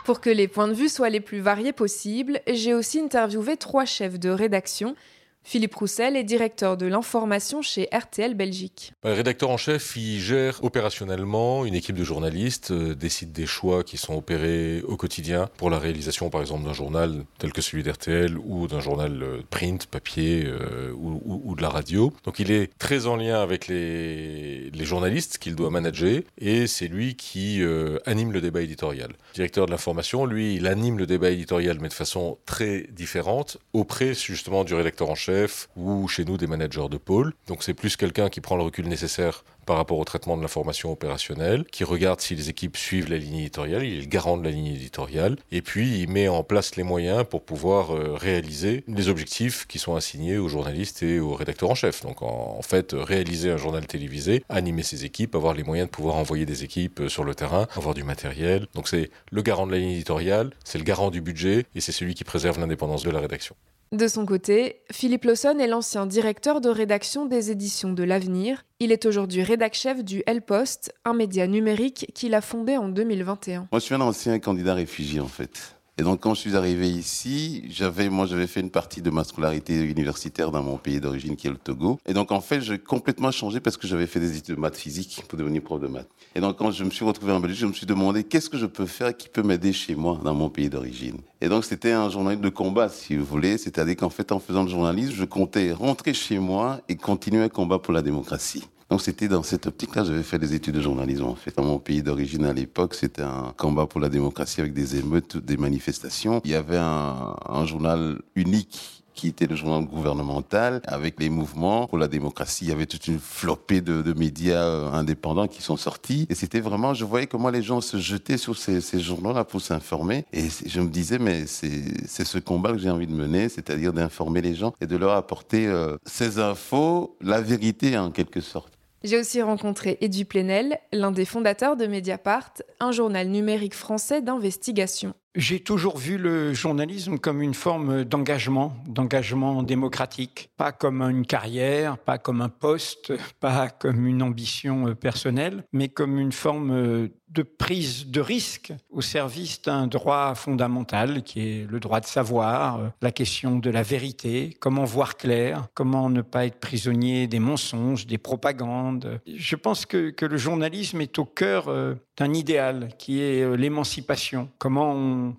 Pour 0.04 0.20
que 0.20 0.30
les 0.30 0.48
points 0.48 0.68
de 0.68 0.74
vue 0.74 0.88
soient 0.88 1.10
les 1.10 1.20
plus 1.20 1.40
variés 1.40 1.72
possibles, 1.72 2.40
j'ai 2.48 2.74
aussi 2.74 3.00
interviewé 3.00 3.56
trois 3.56 3.84
chefs 3.84 4.18
de 4.18 4.30
rédaction 4.30 4.96
Philippe 5.44 5.74
Roussel 5.74 6.16
est 6.16 6.24
directeur 6.24 6.76
de 6.76 6.86
l'information 6.86 7.62
chez 7.62 7.88
RTL 7.92 8.34
Belgique. 8.34 8.92
Le 9.04 9.12
rédacteur 9.12 9.50
en 9.50 9.56
chef, 9.56 9.96
il 9.96 10.20
gère 10.20 10.62
opérationnellement 10.62 11.64
une 11.64 11.74
équipe 11.74 11.96
de 11.96 12.04
journalistes, 12.04 12.70
euh, 12.70 12.94
décide 12.94 13.32
des 13.32 13.46
choix 13.46 13.82
qui 13.82 13.96
sont 13.96 14.14
opérés 14.14 14.82
au 14.82 14.96
quotidien 14.96 15.48
pour 15.56 15.68
la 15.68 15.78
réalisation, 15.78 16.30
par 16.30 16.40
exemple, 16.40 16.64
d'un 16.64 16.72
journal 16.72 17.24
tel 17.38 17.52
que 17.52 17.60
celui 17.60 17.82
d'RTL 17.82 18.38
ou 18.38 18.68
d'un 18.68 18.80
journal 18.80 19.22
euh, 19.22 19.42
print, 19.50 19.86
papier 19.86 20.44
euh, 20.46 20.92
ou, 20.94 21.54
de 21.56 21.62
la 21.62 21.68
radio. 21.68 22.12
Donc 22.24 22.38
il 22.38 22.50
est 22.50 22.70
très 22.78 23.06
en 23.06 23.16
lien 23.16 23.42
avec 23.42 23.66
les, 23.66 24.70
journalistes 24.82 25.38
qu'il 25.38 25.54
doit 25.54 25.70
manager 25.70 26.22
et 26.38 26.66
c'est 26.66 26.88
lui 26.88 27.14
qui 27.14 27.62
anime 28.04 28.32
le 28.32 28.40
débat 28.40 28.62
éditorial. 28.62 29.12
directeur 29.32 29.66
de 29.66 29.70
l'information, 29.70 30.26
lui, 30.26 30.56
il 30.56 30.66
anime 30.66 30.98
le 30.98 31.06
débat 31.06 31.30
éditorial 31.30 31.78
mais 31.80 31.88
de 31.88 31.94
façon 31.94 32.38
très 32.46 32.88
différente 32.90 33.58
auprès 33.72 34.12
justement 34.12 34.64
du 34.64 34.74
rédacteur 34.74 35.08
en 35.08 35.14
chef 35.14 35.31
ou 35.76 36.08
chez 36.08 36.24
nous 36.24 36.36
des 36.36 36.46
managers 36.46 36.88
de 36.90 36.96
pôle. 36.96 37.32
Donc 37.46 37.62
c'est 37.62 37.74
plus 37.74 37.96
quelqu'un 37.96 38.28
qui 38.28 38.40
prend 38.40 38.56
le 38.56 38.62
recul 38.62 38.88
nécessaire 38.88 39.44
par 39.72 39.78
rapport 39.78 39.98
au 39.98 40.04
traitement 40.04 40.36
de 40.36 40.42
l'information 40.42 40.92
opérationnelle, 40.92 41.64
qui 41.64 41.82
regarde 41.82 42.20
si 42.20 42.34
les 42.34 42.50
équipes 42.50 42.76
suivent 42.76 43.08
la 43.08 43.16
ligne 43.16 43.38
éditoriale, 43.38 43.86
il 43.86 43.96
est 43.96 44.00
le 44.02 44.06
garant 44.06 44.36
de 44.36 44.44
la 44.44 44.50
ligne 44.50 44.66
éditoriale, 44.66 45.38
et 45.50 45.62
puis 45.62 45.98
il 45.98 46.10
met 46.10 46.28
en 46.28 46.42
place 46.42 46.76
les 46.76 46.82
moyens 46.82 47.24
pour 47.24 47.42
pouvoir 47.42 47.96
euh, 47.96 48.12
réaliser 48.12 48.84
les 48.86 49.08
objectifs 49.08 49.66
qui 49.66 49.78
sont 49.78 49.96
assignés 49.96 50.36
aux 50.36 50.48
journalistes 50.48 51.02
et 51.02 51.20
aux 51.20 51.32
rédacteurs 51.32 51.70
en 51.70 51.74
chef. 51.74 52.02
Donc 52.02 52.20
en, 52.20 52.60
fait, 52.60 52.92
réaliser 52.92 53.50
un 53.50 53.56
journal 53.56 53.86
télévisé, 53.86 54.44
animer 54.50 54.82
ses 54.82 55.06
équipes, 55.06 55.34
avoir 55.34 55.54
les 55.54 55.64
moyens 55.64 55.88
de 55.88 55.90
pouvoir 55.90 56.16
envoyer 56.16 56.44
des 56.44 56.64
équipes 56.64 57.00
euh, 57.00 57.08
sur 57.08 57.24
le 57.24 57.34
terrain, 57.34 57.66
avoir 57.74 57.94
du 57.94 58.04
matériel. 58.04 58.66
Donc 58.74 58.88
c'est 58.88 59.10
le 59.30 59.40
garant 59.40 59.66
de 59.66 59.72
la 59.72 59.78
ligne 59.78 59.92
éditoriale, 59.92 60.50
c'est 60.64 60.76
le 60.76 60.84
garant 60.84 61.10
du 61.10 61.22
budget, 61.22 61.64
et 61.74 61.80
c'est 61.80 61.92
celui 61.92 62.14
qui 62.14 62.24
préserve 62.24 62.60
l'indépendance 62.60 63.04
de 63.04 63.10
la 63.10 63.20
rédaction. 63.20 63.56
De 63.92 64.08
son 64.08 64.24
côté, 64.24 64.80
Philippe 64.90 65.24
Lawson 65.24 65.58
est 65.58 65.66
l'ancien 65.66 66.06
directeur 66.06 66.62
de 66.62 66.70
rédaction 66.70 67.26
des 67.26 67.50
éditions 67.50 67.92
de 67.92 68.02
l'Avenir. 68.02 68.64
Il 68.84 68.90
est 68.90 69.06
aujourd'hui 69.06 69.44
rédac-chef 69.44 70.02
du 70.02 70.24
El 70.26 70.42
Post, 70.42 70.92
un 71.04 71.14
média 71.14 71.46
numérique 71.46 72.10
qu'il 72.14 72.34
a 72.34 72.40
fondé 72.40 72.76
en 72.76 72.88
2021. 72.88 73.68
Moi, 73.70 73.78
je 73.78 73.84
suis 73.84 73.94
un 73.94 74.00
ancien 74.00 74.40
candidat 74.40 74.74
réfugié, 74.74 75.20
en 75.20 75.28
fait. 75.28 75.76
Et 75.98 76.02
donc, 76.02 76.20
quand 76.20 76.34
je 76.34 76.40
suis 76.40 76.56
arrivé 76.56 76.88
ici, 76.88 77.64
j'avais, 77.68 78.08
moi, 78.08 78.26
j'avais 78.26 78.48
fait 78.48 78.58
une 78.58 78.70
partie 78.70 79.00
de 79.02 79.10
ma 79.10 79.22
scolarité 79.22 79.78
universitaire 79.82 80.50
dans 80.50 80.64
mon 80.64 80.78
pays 80.78 81.00
d'origine, 81.00 81.36
qui 81.36 81.46
est 81.46 81.50
le 81.50 81.58
Togo. 81.58 82.00
Et 82.06 82.12
donc, 82.12 82.32
en 82.32 82.40
fait, 82.40 82.60
j'ai 82.60 82.78
complètement 82.78 83.30
changé 83.30 83.60
parce 83.60 83.76
que 83.76 83.86
j'avais 83.86 84.08
fait 84.08 84.18
des 84.18 84.36
études 84.36 84.56
de 84.56 84.60
maths 84.60 84.76
physique 84.76 85.22
pour 85.28 85.38
devenir 85.38 85.62
prof 85.62 85.80
de 85.80 85.86
maths. 85.86 86.08
Et 86.34 86.40
donc, 86.40 86.56
quand 86.56 86.72
je 86.72 86.82
me 86.82 86.90
suis 86.90 87.04
retrouvé 87.04 87.32
en 87.32 87.38
Belgique, 87.38 87.60
je 87.60 87.66
me 87.66 87.72
suis 87.74 87.86
demandé 87.86 88.24
qu'est-ce 88.24 88.50
que 88.50 88.58
je 88.58 88.66
peux 88.66 88.86
faire 88.86 89.16
qui 89.16 89.28
peut 89.28 89.42
m'aider 89.42 89.72
chez 89.72 89.94
moi, 89.94 90.18
dans 90.24 90.34
mon 90.34 90.48
pays 90.48 90.70
d'origine? 90.70 91.18
Et 91.40 91.48
donc, 91.48 91.64
c'était 91.64 91.92
un 91.92 92.10
journaliste 92.10 92.42
de 92.42 92.48
combat, 92.48 92.88
si 92.88 93.14
vous 93.14 93.24
voulez. 93.24 93.58
C'est-à-dire 93.58 93.96
qu'en 93.96 94.10
fait, 94.10 94.32
en 94.32 94.40
faisant 94.40 94.64
le 94.64 94.70
journalisme, 94.70 95.12
je 95.12 95.24
comptais 95.24 95.72
rentrer 95.72 96.14
chez 96.14 96.40
moi 96.40 96.80
et 96.88 96.96
continuer 96.96 97.44
à 97.44 97.48
combattre 97.48 97.82
pour 97.82 97.92
la 97.92 98.02
démocratie. 98.02 98.64
Donc 98.92 99.00
c'était 99.00 99.26
dans 99.26 99.42
cette 99.42 99.66
optique-là, 99.66 100.04
j'avais 100.04 100.22
fait 100.22 100.38
des 100.38 100.54
études 100.54 100.74
de 100.74 100.82
journalisme 100.82 101.24
en 101.24 101.34
fait. 101.34 101.56
Dans 101.56 101.64
mon 101.64 101.78
pays 101.78 102.02
d'origine 102.02 102.44
à 102.44 102.52
l'époque, 102.52 102.94
c'était 102.94 103.22
un 103.22 103.54
combat 103.56 103.86
pour 103.86 104.00
la 104.00 104.10
démocratie 104.10 104.60
avec 104.60 104.74
des 104.74 104.96
émeutes, 104.96 105.38
des 105.38 105.56
manifestations. 105.56 106.42
Il 106.44 106.50
y 106.50 106.54
avait 106.54 106.76
un, 106.76 107.34
un 107.48 107.64
journal 107.64 108.18
unique 108.34 109.02
qui 109.14 109.28
était 109.28 109.46
le 109.46 109.56
journal 109.56 109.86
gouvernemental, 109.86 110.82
avec 110.84 111.18
les 111.18 111.30
mouvements 111.30 111.86
pour 111.86 111.96
la 111.96 112.06
démocratie. 112.06 112.66
Il 112.66 112.68
y 112.68 112.72
avait 112.72 112.84
toute 112.84 113.06
une 113.06 113.18
flopée 113.18 113.80
de, 113.80 114.02
de 114.02 114.12
médias 114.12 114.62
euh, 114.62 114.92
indépendants 114.92 115.48
qui 115.48 115.62
sont 115.62 115.78
sortis. 115.78 116.26
Et 116.28 116.34
c'était 116.34 116.60
vraiment, 116.60 116.92
je 116.92 117.06
voyais 117.06 117.26
comment 117.26 117.48
les 117.48 117.62
gens 117.62 117.80
se 117.80 117.96
jetaient 117.96 118.36
sur 118.36 118.58
ces, 118.58 118.82
ces 118.82 119.00
journaux-là 119.00 119.44
pour 119.44 119.62
s'informer. 119.62 120.26
Et 120.34 120.48
je 120.66 120.80
me 120.82 120.88
disais, 120.90 121.18
mais 121.18 121.46
c'est 121.46 122.24
ce 122.24 122.38
combat 122.38 122.72
que 122.72 122.78
j'ai 122.78 122.90
envie 122.90 123.06
de 123.06 123.14
mener, 123.14 123.48
c'est-à-dire 123.48 123.94
d'informer 123.94 124.42
les 124.42 124.54
gens 124.54 124.74
et 124.82 124.86
de 124.86 124.96
leur 124.98 125.12
apporter 125.12 125.66
euh, 125.66 125.96
ces 126.04 126.38
infos, 126.38 127.16
la 127.22 127.40
vérité 127.40 127.96
en 127.96 128.10
quelque 128.10 128.42
sorte. 128.42 128.81
J'ai 129.04 129.18
aussi 129.18 129.42
rencontré 129.42 129.98
Edu 130.00 130.24
Plenel, 130.24 130.78
l'un 130.92 131.10
des 131.10 131.24
fondateurs 131.24 131.76
de 131.76 131.86
Mediapart, 131.86 132.52
un 132.78 132.92
journal 132.92 133.28
numérique 133.28 133.74
français 133.74 134.22
d'investigation. 134.22 135.14
J'ai 135.34 135.60
toujours 135.60 135.96
vu 135.96 136.18
le 136.18 136.52
journalisme 136.52 137.18
comme 137.18 137.40
une 137.40 137.54
forme 137.54 138.04
d'engagement, 138.04 138.76
d'engagement 138.86 139.62
démocratique, 139.62 140.50
pas 140.58 140.72
comme 140.72 141.00
une 141.00 141.24
carrière, 141.24 141.96
pas 141.96 142.18
comme 142.18 142.42
un 142.42 142.50
poste, 142.50 143.14
pas 143.40 143.70
comme 143.70 144.06
une 144.06 144.22
ambition 144.22 144.88
euh, 144.88 144.94
personnelle, 144.94 145.64
mais 145.72 145.88
comme 145.88 146.18
une 146.18 146.32
forme 146.32 146.70
euh, 146.70 147.08
de 147.30 147.42
prise 147.42 148.08
de 148.08 148.20
risque 148.20 148.74
au 148.90 149.00
service 149.00 149.62
d'un 149.62 149.86
droit 149.86 150.34
fondamental 150.34 151.22
qui 151.22 151.40
est 151.40 151.66
le 151.66 151.80
droit 151.80 152.00
de 152.00 152.04
savoir, 152.04 152.78
euh, 152.78 152.88
la 153.00 153.10
question 153.10 153.58
de 153.58 153.70
la 153.70 153.82
vérité, 153.82 154.54
comment 154.60 154.84
voir 154.84 155.16
clair, 155.16 155.66
comment 155.72 156.10
ne 156.10 156.20
pas 156.20 156.44
être 156.44 156.60
prisonnier 156.60 157.26
des 157.26 157.40
mensonges, 157.40 158.06
des 158.06 158.18
propagandes. 158.18 159.18
Je 159.26 159.56
pense 159.56 159.86
que, 159.86 160.10
que 160.10 160.26
le 160.26 160.36
journalisme 160.36 161.00
est 161.00 161.18
au 161.18 161.24
cœur 161.24 161.70
d'un 162.16 162.32
idéal 162.34 162.90
qui 162.98 163.20
est 163.20 163.56
l'émancipation, 163.56 164.50
comment 164.58 164.92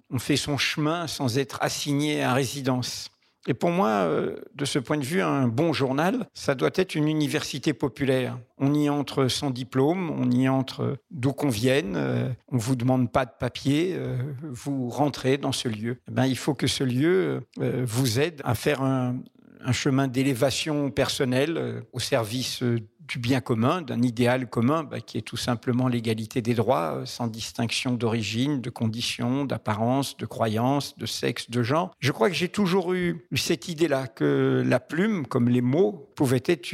on 0.10 0.20
fait 0.20 0.38
son 0.38 0.58
chemin 0.58 1.08
sans 1.08 1.38
être 1.38 1.60
assigné 1.62 2.24
à 2.24 2.34
résidence. 2.34 3.12
Et 3.48 3.54
pour 3.54 3.72
moi, 3.72 3.90
euh, 3.90 4.38
de 4.56 4.64
ce 4.64 4.80
point 4.80 4.98
de 4.98 5.04
vue, 5.04 5.22
un 5.22 5.48
bon 5.48 5.74
journal, 5.74 6.28
ça 6.34 6.56
doit 6.56 6.70
être 6.76 6.96
une 6.96 7.10
université 7.10 7.74
populaire. 7.74 8.38
On 8.58 8.74
y 8.74 8.90
entre 8.90 9.28
sans 9.28 9.50
diplôme, 9.50 10.10
on 10.12 10.32
y 10.32 10.48
entre 10.48 10.98
d'où 11.12 11.34
qu'on 11.34 11.50
vienne, 11.50 11.96
euh, 11.98 12.30
on 12.50 12.58
vous 12.58 12.78
demande 12.78 13.12
pas 13.12 13.26
de 13.26 13.32
papier, 13.38 13.96
euh, 13.98 14.18
vous 14.44 14.90
rentrez 14.90 15.38
dans 15.38 15.52
ce 15.52 15.68
lieu. 15.68 15.98
Eh 16.08 16.12
ben, 16.12 16.26
il 16.26 16.38
faut 16.38 16.54
que 16.54 16.68
ce 16.68 16.84
lieu 16.84 17.42
vous 17.58 18.20
aide 18.20 18.42
à 18.46 18.56
faire 18.56 18.82
un, 18.82 19.18
un 19.64 19.72
chemin 19.72 20.08
d'élévation 20.08 20.90
personnelle 20.92 21.84
au 21.92 22.00
service 22.00 22.64
du 23.08 23.20
bien 23.20 23.42
commun, 23.42 23.82
d'un 23.82 24.02
idéal 24.02 24.48
commun, 24.50 24.84
bah, 24.84 25.00
qui 25.00 25.18
est 25.18 25.22
tout 25.22 25.38
simplement 25.38 25.88
l'égalité 25.88 26.42
des 26.42 26.54
droits, 26.54 26.96
euh, 26.96 27.06
sans 27.06 27.28
distinction 27.28 27.94
d'origine, 27.94 28.62
de 28.62 28.70
conditions, 28.70 29.46
d'apparence, 29.46 30.18
de 30.18 30.26
croyance, 30.26 30.98
de 30.98 31.06
sexe, 31.06 31.50
de 31.50 31.64
genre. 31.64 31.92
Je 32.00 32.12
crois 32.12 32.30
que 32.30 32.36
j'ai 32.36 32.50
toujours 32.50 32.94
eu 32.94 33.26
cette 33.36 33.68
idée-là, 33.68 34.08
que 34.08 34.64
la 34.66 34.80
plume, 34.80 35.28
comme 35.28 35.50
les 35.50 35.62
mots, 35.62 36.10
pouvait 36.16 36.44
être 36.46 36.74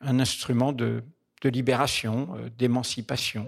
un 0.00 0.20
instrument 0.20 0.72
de, 0.72 1.02
de 1.42 1.48
libération, 1.48 2.28
euh, 2.36 2.48
d'émancipation. 2.58 3.46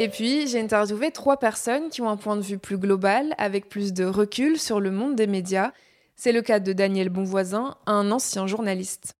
Et 0.00 0.08
puis, 0.08 0.48
j'ai 0.48 0.60
interviewé 0.60 1.12
trois 1.12 1.38
personnes 1.38 1.88
qui 1.88 2.02
ont 2.02 2.08
un 2.08 2.16
point 2.16 2.36
de 2.36 2.42
vue 2.42 2.58
plus 2.58 2.78
global, 2.78 3.34
avec 3.38 3.68
plus 3.68 3.92
de 3.92 4.04
recul 4.04 4.58
sur 4.58 4.80
le 4.80 4.90
monde 4.90 5.14
des 5.14 5.28
médias. 5.28 5.70
C'est 6.16 6.32
le 6.32 6.42
cas 6.42 6.58
de 6.58 6.72
Daniel 6.72 7.10
Bonvoisin, 7.10 7.76
un 7.86 8.10
ancien 8.10 8.46
journaliste. 8.46 9.14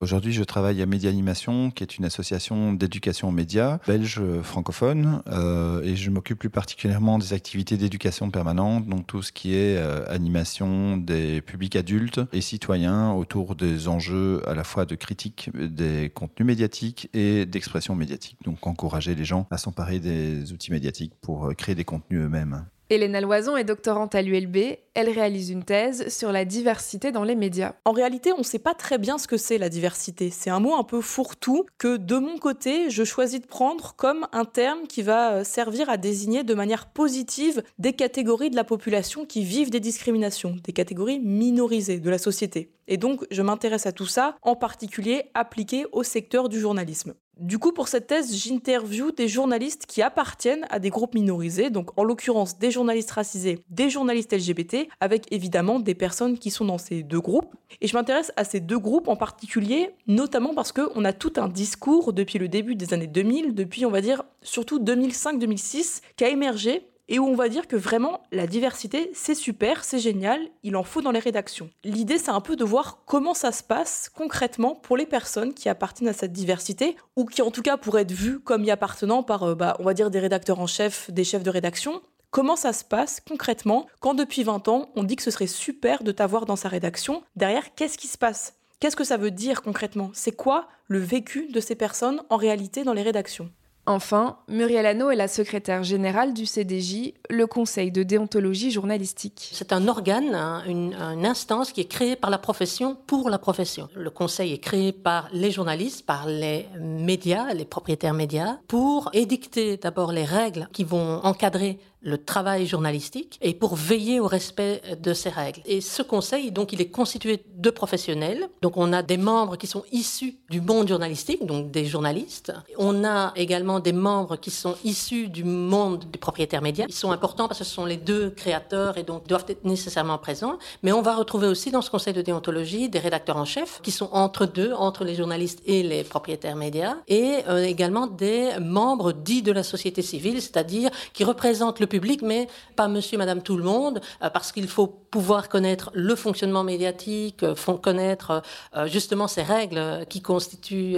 Aujourd'hui, 0.00 0.32
je 0.32 0.44
travaille 0.44 0.80
à 0.80 0.86
Média 0.86 1.10
Animation, 1.10 1.72
qui 1.72 1.82
est 1.82 1.98
une 1.98 2.04
association 2.04 2.72
d'éducation 2.72 3.30
aux 3.30 3.32
médias 3.32 3.80
belge 3.88 4.22
francophone, 4.42 5.24
euh, 5.26 5.82
et 5.82 5.96
je 5.96 6.08
m'occupe 6.10 6.38
plus 6.38 6.50
particulièrement 6.50 7.18
des 7.18 7.32
activités 7.32 7.76
d'éducation 7.76 8.30
permanente, 8.30 8.86
donc 8.86 9.08
tout 9.08 9.22
ce 9.22 9.32
qui 9.32 9.56
est 9.56 9.76
euh, 9.76 10.04
animation 10.08 10.98
des 10.98 11.40
publics 11.40 11.74
adultes 11.74 12.20
et 12.32 12.40
citoyens 12.40 13.10
autour 13.10 13.56
des 13.56 13.88
enjeux 13.88 14.48
à 14.48 14.54
la 14.54 14.62
fois 14.62 14.86
de 14.86 14.94
critique 14.94 15.50
des 15.56 16.10
contenus 16.10 16.46
médiatiques 16.46 17.10
et 17.12 17.44
d'expression 17.44 17.96
médiatique. 17.96 18.38
Donc 18.44 18.64
encourager 18.68 19.16
les 19.16 19.24
gens 19.24 19.48
à 19.50 19.58
s'emparer 19.58 19.98
des 19.98 20.52
outils 20.52 20.70
médiatiques 20.70 21.14
pour 21.20 21.48
euh, 21.48 21.54
créer 21.54 21.74
des 21.74 21.84
contenus 21.84 22.20
eux-mêmes. 22.20 22.66
Hélène 22.90 23.20
Loison 23.20 23.54
est 23.58 23.64
doctorante 23.64 24.14
à 24.14 24.22
l'ULB. 24.22 24.56
Elle 24.94 25.10
réalise 25.10 25.50
une 25.50 25.62
thèse 25.62 26.08
sur 26.08 26.32
la 26.32 26.46
diversité 26.46 27.12
dans 27.12 27.22
les 27.22 27.34
médias. 27.34 27.74
En 27.84 27.92
réalité, 27.92 28.32
on 28.32 28.38
ne 28.38 28.42
sait 28.42 28.58
pas 28.58 28.72
très 28.72 28.96
bien 28.96 29.18
ce 29.18 29.28
que 29.28 29.36
c'est 29.36 29.58
la 29.58 29.68
diversité. 29.68 30.30
C'est 30.30 30.48
un 30.48 30.58
mot 30.58 30.74
un 30.74 30.84
peu 30.84 31.02
fourre-tout 31.02 31.66
que 31.76 31.98
de 31.98 32.16
mon 32.16 32.38
côté, 32.38 32.88
je 32.88 33.04
choisis 33.04 33.42
de 33.42 33.46
prendre 33.46 33.94
comme 33.94 34.26
un 34.32 34.46
terme 34.46 34.86
qui 34.86 35.02
va 35.02 35.32
euh, 35.34 35.44
servir 35.44 35.90
à 35.90 35.98
désigner 35.98 36.44
de 36.44 36.54
manière 36.54 36.86
positive 36.86 37.62
des 37.78 37.92
catégories 37.92 38.48
de 38.48 38.56
la 38.56 38.64
population 38.64 39.26
qui 39.26 39.44
vivent 39.44 39.70
des 39.70 39.80
discriminations, 39.80 40.56
des 40.64 40.72
catégories 40.72 41.20
minorisées 41.20 42.00
de 42.00 42.10
la 42.10 42.18
société. 42.18 42.72
Et 42.86 42.96
donc, 42.96 43.26
je 43.30 43.42
m'intéresse 43.42 43.84
à 43.84 43.92
tout 43.92 44.06
ça, 44.06 44.36
en 44.40 44.56
particulier 44.56 45.24
appliqué 45.34 45.84
au 45.92 46.02
secteur 46.02 46.48
du 46.48 46.58
journalisme. 46.58 47.12
Du 47.38 47.60
coup, 47.60 47.70
pour 47.70 47.86
cette 47.86 48.08
thèse, 48.08 48.34
j'interviewe 48.34 49.12
des 49.12 49.28
journalistes 49.28 49.86
qui 49.86 50.02
appartiennent 50.02 50.66
à 50.70 50.80
des 50.80 50.90
groupes 50.90 51.14
minorisés, 51.14 51.70
donc 51.70 51.96
en 51.96 52.02
l'occurrence 52.02 52.58
des 52.58 52.72
journalistes 52.72 53.12
racisés, 53.12 53.60
des 53.70 53.90
journalistes 53.90 54.32
LGBT, 54.32 54.88
avec 55.00 55.26
évidemment 55.30 55.78
des 55.78 55.94
personnes 55.94 56.36
qui 56.36 56.50
sont 56.50 56.64
dans 56.64 56.78
ces 56.78 57.04
deux 57.04 57.20
groupes. 57.20 57.54
Et 57.80 57.86
je 57.86 57.96
m'intéresse 57.96 58.32
à 58.36 58.42
ces 58.42 58.58
deux 58.58 58.80
groupes 58.80 59.06
en 59.06 59.14
particulier, 59.14 59.90
notamment 60.08 60.52
parce 60.52 60.72
qu'on 60.72 61.04
a 61.04 61.12
tout 61.12 61.34
un 61.36 61.48
discours 61.48 62.12
depuis 62.12 62.40
le 62.40 62.48
début 62.48 62.74
des 62.74 62.92
années 62.92 63.06
2000, 63.06 63.54
depuis 63.54 63.86
on 63.86 63.90
va 63.90 64.00
dire 64.00 64.24
surtout 64.42 64.80
2005-2006, 64.80 66.00
qui 66.16 66.24
a 66.24 66.30
émergé 66.30 66.88
et 67.08 67.18
où 67.18 67.26
on 67.26 67.34
va 67.34 67.48
dire 67.48 67.66
que 67.66 67.76
vraiment 67.76 68.22
la 68.32 68.46
diversité, 68.46 69.10
c'est 69.14 69.34
super, 69.34 69.84
c'est 69.84 69.98
génial, 69.98 70.40
il 70.62 70.76
en 70.76 70.84
faut 70.84 71.00
dans 71.00 71.10
les 71.10 71.18
rédactions. 71.18 71.70
L'idée, 71.84 72.18
c'est 72.18 72.30
un 72.30 72.40
peu 72.40 72.56
de 72.56 72.64
voir 72.64 73.02
comment 73.06 73.34
ça 73.34 73.52
se 73.52 73.62
passe 73.62 74.10
concrètement 74.14 74.74
pour 74.74 74.96
les 74.96 75.06
personnes 75.06 75.54
qui 75.54 75.68
appartiennent 75.68 76.10
à 76.10 76.12
cette 76.12 76.32
diversité, 76.32 76.96
ou 77.16 77.24
qui 77.24 77.42
en 77.42 77.50
tout 77.50 77.62
cas 77.62 77.76
pourraient 77.76 78.02
être 78.02 78.12
vues 78.12 78.40
comme 78.40 78.64
y 78.64 78.70
appartenant 78.70 79.22
par, 79.22 79.42
euh, 79.42 79.54
bah, 79.54 79.76
on 79.78 79.84
va 79.84 79.94
dire, 79.94 80.10
des 80.10 80.20
rédacteurs 80.20 80.60
en 80.60 80.66
chef, 80.66 81.10
des 81.10 81.24
chefs 81.24 81.42
de 81.42 81.50
rédaction. 81.50 82.02
Comment 82.30 82.56
ça 82.56 82.74
se 82.74 82.84
passe 82.84 83.20
concrètement 83.26 83.86
quand 84.00 84.12
depuis 84.12 84.42
20 84.42 84.68
ans, 84.68 84.90
on 84.96 85.02
dit 85.02 85.16
que 85.16 85.22
ce 85.22 85.30
serait 85.30 85.46
super 85.46 86.02
de 86.02 86.12
t'avoir 86.12 86.44
dans 86.44 86.56
sa 86.56 86.68
rédaction? 86.68 87.22
Derrière, 87.36 87.74
qu'est-ce 87.74 87.96
qui 87.96 88.06
se 88.06 88.18
passe? 88.18 88.54
Qu'est-ce 88.80 88.96
que 88.96 89.04
ça 89.04 89.16
veut 89.16 89.30
dire 89.30 89.62
concrètement? 89.62 90.10
C'est 90.12 90.32
quoi 90.32 90.68
le 90.86 90.98
vécu 90.98 91.48
de 91.48 91.58
ces 91.58 91.74
personnes 91.74 92.22
en 92.28 92.36
réalité 92.36 92.84
dans 92.84 92.92
les 92.92 93.02
rédactions? 93.02 93.50
Enfin, 93.88 94.36
Muriel 94.48 94.84
Hano 94.84 95.10
est 95.10 95.16
la 95.16 95.28
secrétaire 95.28 95.82
générale 95.82 96.34
du 96.34 96.44
CDJ, 96.44 97.14
le 97.30 97.46
Conseil 97.46 97.90
de 97.90 98.02
déontologie 98.02 98.70
journalistique. 98.70 99.48
C'est 99.54 99.72
un 99.72 99.88
organe, 99.88 100.34
une, 100.66 100.94
instance 101.24 101.72
qui 101.72 101.80
est 101.80 101.88
créée 101.88 102.14
par 102.14 102.28
la 102.28 102.36
profession 102.36 102.98
pour 103.06 103.30
la 103.30 103.38
profession. 103.38 103.88
Le 103.96 104.10
Conseil 104.10 104.52
est 104.52 104.58
créé 104.58 104.92
par 104.92 105.30
les 105.32 105.50
journalistes, 105.50 106.04
par 106.04 106.26
les 106.26 106.66
médias, 106.78 107.54
les 107.54 107.64
propriétaires 107.64 108.12
médias, 108.12 108.58
pour 108.68 109.08
édicter 109.14 109.78
d'abord 109.78 110.12
les 110.12 110.24
règles 110.24 110.68
qui 110.74 110.84
vont 110.84 111.24
encadrer 111.24 111.78
le 112.00 112.18
travail 112.18 112.66
journalistique 112.66 113.38
et 113.42 113.54
pour 113.54 113.74
veiller 113.74 114.20
au 114.20 114.26
respect 114.26 114.82
de 115.00 115.12
ces 115.14 115.28
règles. 115.28 115.60
Et 115.66 115.80
ce 115.80 116.02
conseil, 116.02 116.52
donc, 116.52 116.72
il 116.72 116.80
est 116.80 116.88
constitué 116.88 117.42
de 117.56 117.70
professionnels. 117.70 118.48
Donc, 118.62 118.76
on 118.76 118.92
a 118.92 119.02
des 119.02 119.16
membres 119.16 119.56
qui 119.56 119.66
sont 119.66 119.84
issus 119.92 120.36
du 120.48 120.60
monde 120.60 120.88
journalistique, 120.88 121.44
donc 121.44 121.70
des 121.70 121.86
journalistes. 121.86 122.52
On 122.76 123.04
a 123.04 123.32
également 123.36 123.80
des 123.80 123.92
membres 123.92 124.36
qui 124.36 124.50
sont 124.50 124.76
issus 124.84 125.28
du 125.28 125.44
monde 125.44 126.04
des 126.10 126.18
propriétaires 126.18 126.62
médias. 126.62 126.86
Ils 126.88 126.94
sont 126.94 127.10
importants 127.10 127.48
parce 127.48 127.58
que 127.58 127.64
ce 127.64 127.74
sont 127.74 127.84
les 127.84 127.96
deux 127.96 128.30
créateurs 128.30 128.96
et 128.96 129.02
donc 129.02 129.26
doivent 129.26 129.46
être 129.48 129.64
nécessairement 129.64 130.18
présents. 130.18 130.58
Mais 130.82 130.92
on 130.92 131.02
va 131.02 131.16
retrouver 131.16 131.48
aussi 131.48 131.70
dans 131.70 131.82
ce 131.82 131.90
conseil 131.90 132.12
de 132.12 132.22
déontologie 132.22 132.88
des 132.88 132.98
rédacteurs 132.98 133.36
en 133.36 133.44
chef 133.44 133.80
qui 133.82 133.90
sont 133.90 134.08
entre 134.12 134.46
deux, 134.46 134.72
entre 134.72 135.04
les 135.04 135.14
journalistes 135.14 135.60
et 135.66 135.82
les 135.82 136.04
propriétaires 136.04 136.56
médias, 136.56 136.96
et 137.08 137.38
euh, 137.48 137.64
également 137.64 138.06
des 138.06 138.52
membres 138.60 139.12
dits 139.12 139.42
de 139.42 139.52
la 139.52 139.62
société 139.62 140.02
civile, 140.02 140.40
c'est-à-dire 140.40 140.90
qui 141.12 141.24
représentent 141.24 141.80
le 141.80 141.87
public, 141.88 142.22
mais 142.22 142.46
pas 142.76 142.88
monsieur, 142.88 143.18
madame, 143.18 143.42
tout 143.42 143.56
le 143.56 143.64
monde, 143.64 144.00
euh, 144.22 144.30
parce 144.30 144.52
qu'il 144.52 144.68
faut 144.68 144.86
pouvoir 145.10 145.48
connaître 145.48 145.90
le 145.94 146.14
fonctionnement 146.14 146.64
médiatique, 146.64 147.42
euh, 147.42 147.54
connaître 147.82 148.42
euh, 148.76 148.86
justement 148.86 149.28
ces 149.28 149.42
règles 149.42 150.06
qui 150.08 150.20
constituent, 150.20 150.96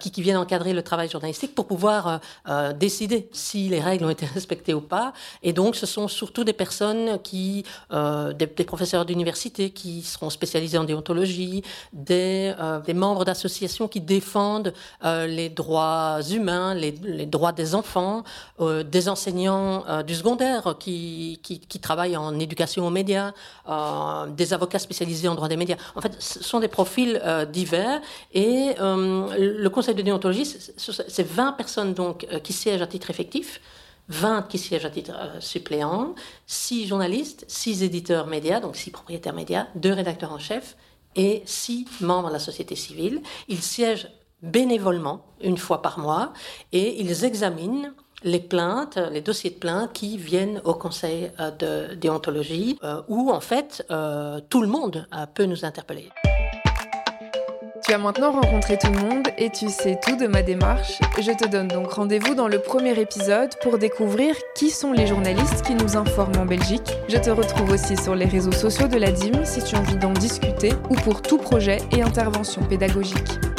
qui, 0.00 0.10
qui, 0.10 0.22
viennent 0.22 0.36
encadrer 0.36 0.72
le 0.72 0.82
travail 0.82 1.08
journalistique 1.08 1.54
pour 1.54 1.66
pouvoir 1.66 2.20
décider 2.74 3.28
si 3.32 3.68
les 3.68 3.80
règles 3.80 4.04
ont 4.04 4.10
été 4.10 4.26
respectées 4.26 4.74
ou 4.74 4.80
pas. 4.80 5.12
Et 5.42 5.52
donc, 5.52 5.76
ce 5.76 5.86
sont 5.86 6.08
surtout 6.08 6.44
des 6.44 6.52
personnes 6.52 7.18
qui, 7.22 7.64
des, 7.90 8.46
des, 8.46 8.64
professeurs 8.64 9.04
d'université 9.04 9.70
qui 9.70 10.02
seront 10.02 10.30
spécialisés 10.30 10.78
en 10.78 10.84
déontologie, 10.84 11.62
des, 11.92 12.52
des 12.84 12.94
membres 12.94 13.24
d'associations 13.24 13.88
qui 13.88 14.00
défendent 14.00 14.72
les 15.02 15.48
droits 15.48 16.20
humains, 16.30 16.74
les, 16.74 16.92
les 17.02 17.26
droits 17.26 17.52
des 17.52 17.74
enfants, 17.74 18.24
des 18.60 19.08
enseignants 19.08 20.02
du 20.02 20.14
secondaire 20.14 20.76
qui, 20.78 21.40
qui, 21.42 21.80
travaillent 21.80 22.16
en 22.16 22.38
éducation 22.38 22.86
aux 22.86 22.90
médias, 22.90 23.23
euh, 23.68 24.26
des 24.26 24.52
avocats 24.52 24.78
spécialisés 24.78 25.28
en 25.28 25.34
droit 25.34 25.48
des 25.48 25.56
médias. 25.56 25.76
En 25.94 26.00
fait, 26.00 26.14
ce 26.20 26.42
sont 26.42 26.60
des 26.60 26.68
profils 26.68 27.20
euh, 27.24 27.44
divers 27.44 28.00
et 28.32 28.72
euh, 28.80 29.28
le 29.38 29.68
conseil 29.70 29.94
de 29.94 30.02
déontologie, 30.02 30.44
c'est 30.46 31.26
20 31.26 31.52
personnes 31.52 31.94
donc 31.94 32.26
qui 32.42 32.52
siègent 32.52 32.82
à 32.82 32.86
titre 32.86 33.10
effectif. 33.10 33.60
20 34.08 34.48
qui 34.48 34.58
siègent 34.58 34.84
à 34.84 34.90
titre 34.90 35.14
suppléant, 35.40 36.14
6 36.46 36.88
journalistes, 36.88 37.46
6 37.48 37.82
éditeurs 37.82 38.26
médias, 38.26 38.60
donc 38.60 38.76
6 38.76 38.90
propriétaires 38.90 39.32
médias, 39.32 39.68
2 39.76 39.92
rédacteurs 39.94 40.32
en 40.32 40.38
chef 40.38 40.76
et 41.16 41.42
6 41.46 41.86
membres 42.02 42.28
de 42.28 42.34
la 42.34 42.38
société 42.38 42.76
civile. 42.76 43.22
Ils 43.48 43.62
siègent 43.62 44.08
bénévolement 44.42 45.24
une 45.40 45.56
fois 45.56 45.80
par 45.80 45.98
mois 45.98 46.34
et 46.72 47.00
ils 47.00 47.24
examinent 47.24 47.94
les 48.24 48.40
plaintes, 48.40 48.98
les 49.12 49.20
dossiers 49.20 49.50
de 49.50 49.56
plaintes 49.56 49.92
qui 49.92 50.16
viennent 50.16 50.60
au 50.64 50.74
conseil 50.74 51.30
euh, 51.38 51.50
de 51.50 51.94
déontologie, 51.94 52.78
euh, 52.82 53.02
où 53.08 53.30
en 53.30 53.40
fait 53.40 53.84
euh, 53.90 54.40
tout 54.48 54.62
le 54.62 54.68
monde 54.68 55.06
peut 55.34 55.44
nous 55.44 55.64
interpeller. 55.64 56.10
Tu 57.86 57.92
as 57.92 57.98
maintenant 57.98 58.32
rencontré 58.32 58.78
tout 58.78 58.90
le 58.90 58.98
monde 58.98 59.28
et 59.36 59.50
tu 59.50 59.68
sais 59.68 60.00
tout 60.02 60.16
de 60.16 60.26
ma 60.26 60.42
démarche. 60.42 61.00
Je 61.18 61.32
te 61.32 61.46
donne 61.46 61.68
donc 61.68 61.92
rendez-vous 61.92 62.34
dans 62.34 62.48
le 62.48 62.58
premier 62.58 62.98
épisode 62.98 63.50
pour 63.60 63.76
découvrir 63.76 64.34
qui 64.56 64.70
sont 64.70 64.92
les 64.92 65.06
journalistes 65.06 65.60
qui 65.66 65.74
nous 65.74 65.94
informent 65.94 66.38
en 66.38 66.46
Belgique. 66.46 66.96
Je 67.08 67.18
te 67.18 67.28
retrouve 67.28 67.72
aussi 67.72 67.98
sur 67.98 68.14
les 68.14 68.24
réseaux 68.24 68.52
sociaux 68.52 68.88
de 68.88 68.96
la 68.96 69.12
DIM 69.12 69.44
si 69.44 69.62
tu 69.62 69.76
as 69.76 69.80
envie 69.80 69.98
d'en 69.98 70.14
discuter 70.14 70.72
ou 70.88 70.94
pour 70.94 71.20
tout 71.20 71.36
projet 71.36 71.76
et 71.92 72.00
intervention 72.00 72.62
pédagogique. 72.62 73.53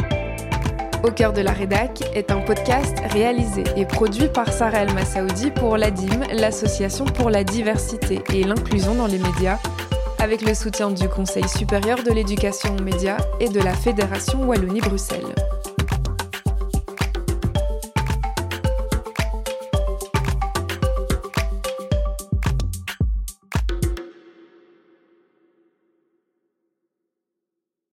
Au 1.04 1.12
cœur 1.12 1.34
de 1.34 1.42
la 1.42 1.52
rédac 1.52 2.04
est 2.14 2.32
un 2.32 2.42
podcast 2.42 2.98
réalisé 3.12 3.64
et 3.75 3.86
produit 3.86 4.28
par 4.28 4.52
Sarah 4.52 4.80
El 4.80 4.94
Massaoudi 4.94 5.52
pour 5.52 5.78
l'ADIM, 5.78 6.22
l'Association 6.34 7.06
pour 7.06 7.30
la 7.30 7.44
diversité 7.44 8.22
et 8.34 8.44
l'inclusion 8.44 8.96
dans 8.96 9.08
les 9.08 9.20
médias, 9.20 9.60
avec 10.20 10.42
le 10.42 10.54
soutien 10.54 10.92
du 10.92 11.08
Conseil 11.08 11.48
supérieur 11.48 12.04
de 12.04 12.12
l'éducation 12.12 12.75
aux 12.75 12.82
médias 12.82 13.18
et 13.40 13.50
de 13.50 13.60
la 13.60 13.74
Fédération 13.74 14.44
Wallonie-Bruxelles. 14.48 15.36